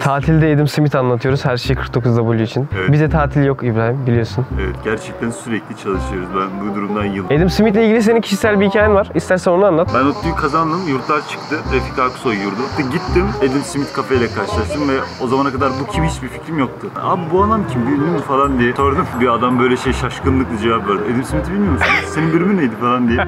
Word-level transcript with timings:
Tatilde 0.00 0.54
Adam 0.54 0.68
Smith 0.68 0.96
anlatıyoruz 0.96 1.44
her 1.44 1.56
şey 1.56 1.76
49W 1.76 2.42
için. 2.42 2.68
Evet. 2.78 2.92
Bize 2.92 3.08
tatil 3.08 3.44
yok 3.44 3.64
İbrahim 3.64 4.06
biliyorsun. 4.06 4.46
Evet 4.62 4.76
gerçekten 4.84 5.30
sürekli 5.30 5.76
çalışıyoruz. 5.76 6.28
Ben 6.36 6.70
bu 6.70 6.74
durumdan 6.74 7.04
yıldım. 7.04 7.36
Adam 7.36 7.50
Smith'le 7.50 7.76
ilgili 7.76 8.02
senin 8.02 8.20
kişisel 8.20 8.60
bir 8.60 8.66
hikayen 8.66 8.94
var. 8.94 9.10
İstersen 9.14 9.50
onu 9.52 9.66
anlat. 9.66 9.90
Ben 9.94 10.04
ODTÜ'yü 10.04 10.34
kazandım, 10.34 10.88
yurtlar 10.88 11.20
çıktı. 11.28 11.56
Refik 11.72 11.98
Aksoy 11.98 12.34
yurdu. 12.36 12.90
Gittim, 12.92 13.26
Adam 13.38 13.62
Smith 13.64 13.92
kafeyle 13.94 14.26
karşılaştım 14.28 14.88
ve 14.88 14.94
o 15.24 15.26
zamana 15.26 15.52
kadar 15.52 15.70
bu 15.80 15.92
kim 15.92 16.04
hiçbir 16.04 16.28
fikrim 16.28 16.58
yoktu. 16.58 16.88
Abi 17.02 17.20
bu 17.32 17.42
adam 17.44 17.60
kim, 17.72 17.82
ünlü 17.82 18.10
mü 18.10 18.18
falan 18.18 18.58
diye 18.58 18.72
sordum. 18.74 19.06
Bir 19.20 19.28
adam 19.28 19.58
böyle 19.60 19.76
şey 19.76 19.92
şaşkınlıkla 19.92 20.58
cevap 20.58 20.88
verdi. 20.88 21.00
Adam 21.14 21.24
Smith'i 21.24 21.52
bilmiyor 21.52 21.72
musun? 21.72 21.86
Senin 22.06 22.32
bölümün 22.32 22.58
neydi 22.58 22.76
falan 22.80 23.08
diye. 23.08 23.26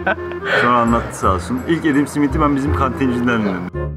Sonra 0.63 0.77
anlattı 0.79 1.19
sağ 1.19 1.29
olsun. 1.29 1.59
İlk 1.69 1.87
Adam 1.87 2.07
Smith'i 2.07 2.41
ben 2.41 2.57
bizim 2.57 2.75
kantinciden 2.77 3.41
dinledim. 3.43 3.91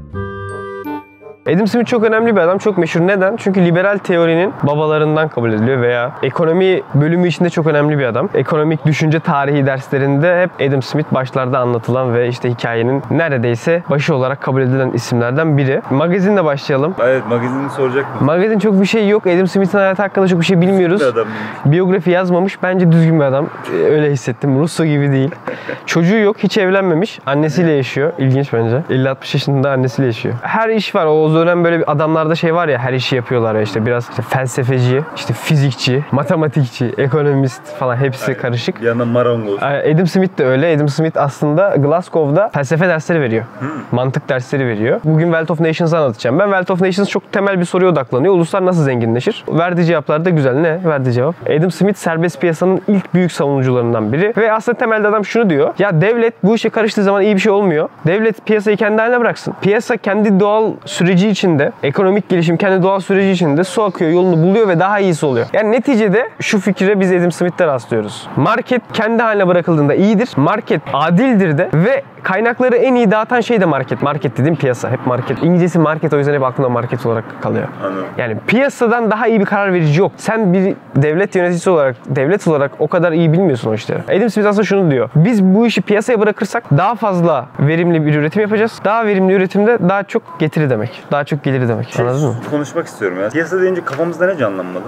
Adam 1.48 1.66
Smith 1.66 1.86
çok 1.86 2.04
önemli 2.04 2.36
bir 2.36 2.40
adam, 2.40 2.58
çok 2.58 2.78
meşhur. 2.78 3.00
Neden? 3.00 3.36
Çünkü 3.36 3.64
liberal 3.64 3.98
teorinin 3.98 4.52
babalarından 4.62 5.28
kabul 5.28 5.52
ediliyor 5.52 5.82
veya 5.82 6.12
ekonomi 6.22 6.82
bölümü 6.94 7.28
içinde 7.28 7.50
çok 7.50 7.66
önemli 7.66 7.98
bir 7.98 8.04
adam. 8.04 8.28
Ekonomik 8.34 8.86
düşünce 8.86 9.20
tarihi 9.20 9.66
derslerinde 9.66 10.42
hep 10.42 10.68
Adam 10.68 10.82
Smith 10.82 11.14
başlarda 11.14 11.58
anlatılan 11.58 12.14
ve 12.14 12.28
işte 12.28 12.50
hikayenin 12.50 13.02
neredeyse 13.10 13.82
başı 13.90 14.14
olarak 14.14 14.40
kabul 14.40 14.62
edilen 14.62 14.90
isimlerden 14.90 15.58
biri. 15.58 15.82
Magazinle 15.90 16.44
başlayalım. 16.44 16.94
Evet 17.02 17.22
magazinini 17.28 17.70
soracaktım. 17.70 18.26
Magazin 18.26 18.58
çok 18.58 18.80
bir 18.80 18.86
şey 18.86 19.08
yok. 19.08 19.26
Adam 19.26 19.46
Smith'in 19.46 19.78
hayatı 19.78 20.02
hakkında 20.02 20.28
çok 20.28 20.40
bir 20.40 20.46
şey 20.46 20.60
bilmiyoruz. 20.60 21.00
Bir 21.00 21.06
adam. 21.06 21.26
Biyografi 21.64 22.10
yazmamış. 22.10 22.62
Bence 22.62 22.92
düzgün 22.92 23.20
bir 23.20 23.24
adam. 23.24 23.46
Öyle 23.90 24.10
hissettim. 24.10 24.60
Russo 24.60 24.84
gibi 24.84 25.12
değil. 25.12 25.30
Çocuğu 25.86 26.16
yok. 26.16 26.36
Hiç 26.38 26.58
evlenmemiş. 26.58 27.18
Annesiyle 27.26 27.72
yaşıyor. 27.72 28.12
İlginç 28.18 28.52
bence. 28.52 28.82
50-60 28.90 29.16
yaşında 29.34 29.70
annesiyle 29.70 30.06
yaşıyor. 30.06 30.34
Her 30.42 30.68
iş 30.68 30.94
var. 30.94 31.06
O 31.06 31.33
dönem 31.34 31.64
böyle 31.64 31.78
bir 31.78 31.92
adamlarda 31.92 32.34
şey 32.34 32.54
var 32.54 32.68
ya 32.68 32.78
her 32.78 32.92
işi 32.92 33.16
yapıyorlar 33.16 33.54
ya 33.54 33.62
işte 33.62 33.86
biraz 33.86 34.10
işte 34.10 34.22
felsefeci, 34.22 35.02
işte 35.16 35.34
fizikçi, 35.34 36.04
matematikçi, 36.12 36.94
ekonomist 36.98 37.62
falan 37.66 37.96
hepsi 37.96 38.36
karışık. 38.36 38.80
Bir 38.80 38.86
yandan 38.86 39.08
marangoz. 39.08 39.62
Adam 39.62 40.06
Smith 40.06 40.38
de 40.38 40.44
öyle. 40.46 40.76
Adam 40.76 40.88
Smith 40.88 41.16
aslında 41.16 41.76
Glasgow'da 41.76 42.50
felsefe 42.54 42.88
dersleri 42.88 43.20
veriyor. 43.20 43.44
Mantık 43.92 44.28
dersleri 44.28 44.66
veriyor. 44.66 45.00
Bugün 45.04 45.24
Wealth 45.24 45.50
of 45.50 45.60
Nations'ı 45.60 45.98
anlatacağım. 45.98 46.38
Ben 46.38 46.44
Wealth 46.44 46.70
of 46.70 46.80
Nations 46.80 47.08
çok 47.08 47.32
temel 47.32 47.60
bir 47.60 47.64
soruya 47.64 47.90
odaklanıyor. 47.90 48.34
Uluslar 48.34 48.66
nasıl 48.66 48.82
zenginleşir? 48.82 49.44
Verdiği 49.48 49.84
cevaplar 49.84 50.24
da 50.24 50.30
güzel. 50.30 50.54
Ne? 50.54 50.78
Verdiği 50.84 51.12
cevap. 51.12 51.34
Adam 51.58 51.70
Smith 51.70 51.96
serbest 51.98 52.40
piyasanın 52.40 52.82
ilk 52.88 53.14
büyük 53.14 53.32
savunucularından 53.32 54.12
biri. 54.12 54.32
Ve 54.36 54.52
aslında 54.52 54.78
temelde 54.78 55.08
adam 55.08 55.24
şunu 55.24 55.50
diyor. 55.50 55.74
Ya 55.78 56.00
devlet 56.00 56.34
bu 56.44 56.54
işe 56.54 56.68
karıştığı 56.70 57.02
zaman 57.02 57.22
iyi 57.22 57.34
bir 57.34 57.40
şey 57.40 57.52
olmuyor. 57.52 57.88
Devlet 58.06 58.46
piyasayı 58.46 58.76
kendi 58.76 59.02
haline 59.02 59.20
bıraksın. 59.20 59.54
Piyasa 59.60 59.96
kendi 59.96 60.40
doğal 60.40 60.72
süreci 60.84 61.23
içinde, 61.28 61.72
ekonomik 61.82 62.28
gelişim 62.28 62.56
kendi 62.56 62.82
doğal 62.82 63.00
süreci 63.00 63.30
içinde 63.30 63.64
su 63.64 63.82
akıyor, 63.82 64.10
yolunu 64.10 64.42
buluyor 64.42 64.68
ve 64.68 64.80
daha 64.80 64.98
iyisi 64.98 65.26
oluyor. 65.26 65.46
Yani 65.52 65.72
neticede 65.72 66.28
şu 66.40 66.60
fikre 66.60 67.00
biz 67.00 67.12
Adam 67.12 67.32
Smith'te 67.32 67.66
rastlıyoruz. 67.66 68.28
Market 68.36 68.82
kendi 68.92 69.22
haline 69.22 69.48
bırakıldığında 69.48 69.94
iyidir. 69.94 70.28
Market 70.36 70.82
adildir 70.92 71.58
de 71.58 71.68
ve 71.74 72.02
kaynakları 72.24 72.76
en 72.76 72.94
iyi 72.94 73.10
dağıtan 73.10 73.40
şey 73.40 73.60
de 73.60 73.64
market. 73.64 74.02
Market 74.02 74.38
dediğim 74.38 74.56
piyasa. 74.56 74.90
Hep 74.90 75.06
market. 75.06 75.38
İngilizcesi 75.42 75.78
market 75.78 76.12
o 76.12 76.18
yüzden 76.18 76.34
hep 76.34 76.42
aklımda 76.42 76.68
market 76.68 77.06
olarak 77.06 77.24
kalıyor. 77.42 77.68
Anladım. 77.84 78.04
Yani 78.18 78.36
piyasadan 78.46 79.10
daha 79.10 79.26
iyi 79.26 79.40
bir 79.40 79.44
karar 79.44 79.72
verici 79.72 80.00
yok. 80.00 80.12
Sen 80.16 80.52
bir 80.52 80.74
devlet 80.96 81.34
yöneticisi 81.36 81.70
olarak, 81.70 81.96
devlet 82.06 82.48
olarak 82.48 82.72
o 82.78 82.88
kadar 82.88 83.12
iyi 83.12 83.32
bilmiyorsun 83.32 83.70
o 83.70 83.74
işleri. 83.74 83.98
Adam 84.18 84.30
Smith 84.30 84.48
aslında 84.48 84.64
şunu 84.64 84.90
diyor. 84.90 85.10
Biz 85.16 85.44
bu 85.44 85.66
işi 85.66 85.82
piyasaya 85.82 86.20
bırakırsak 86.20 86.64
daha 86.76 86.94
fazla 86.94 87.46
verimli 87.60 88.06
bir 88.06 88.14
üretim 88.14 88.42
yapacağız. 88.42 88.80
Daha 88.84 89.06
verimli 89.06 89.32
üretimde 89.32 89.78
daha 89.88 90.02
çok 90.02 90.22
getiri 90.38 90.70
demek. 90.70 91.02
Daha 91.12 91.24
çok 91.24 91.42
geliri 91.44 91.68
demek. 91.68 92.00
Anladın 92.00 92.28
mı? 92.28 92.34
Konuşmak 92.50 92.86
istiyorum 92.86 93.20
ya. 93.20 93.28
Piyasa 93.28 93.60
deyince 93.60 93.84
kafamızda 93.84 94.26
ne 94.26 94.36
canlanmalı? 94.36 94.84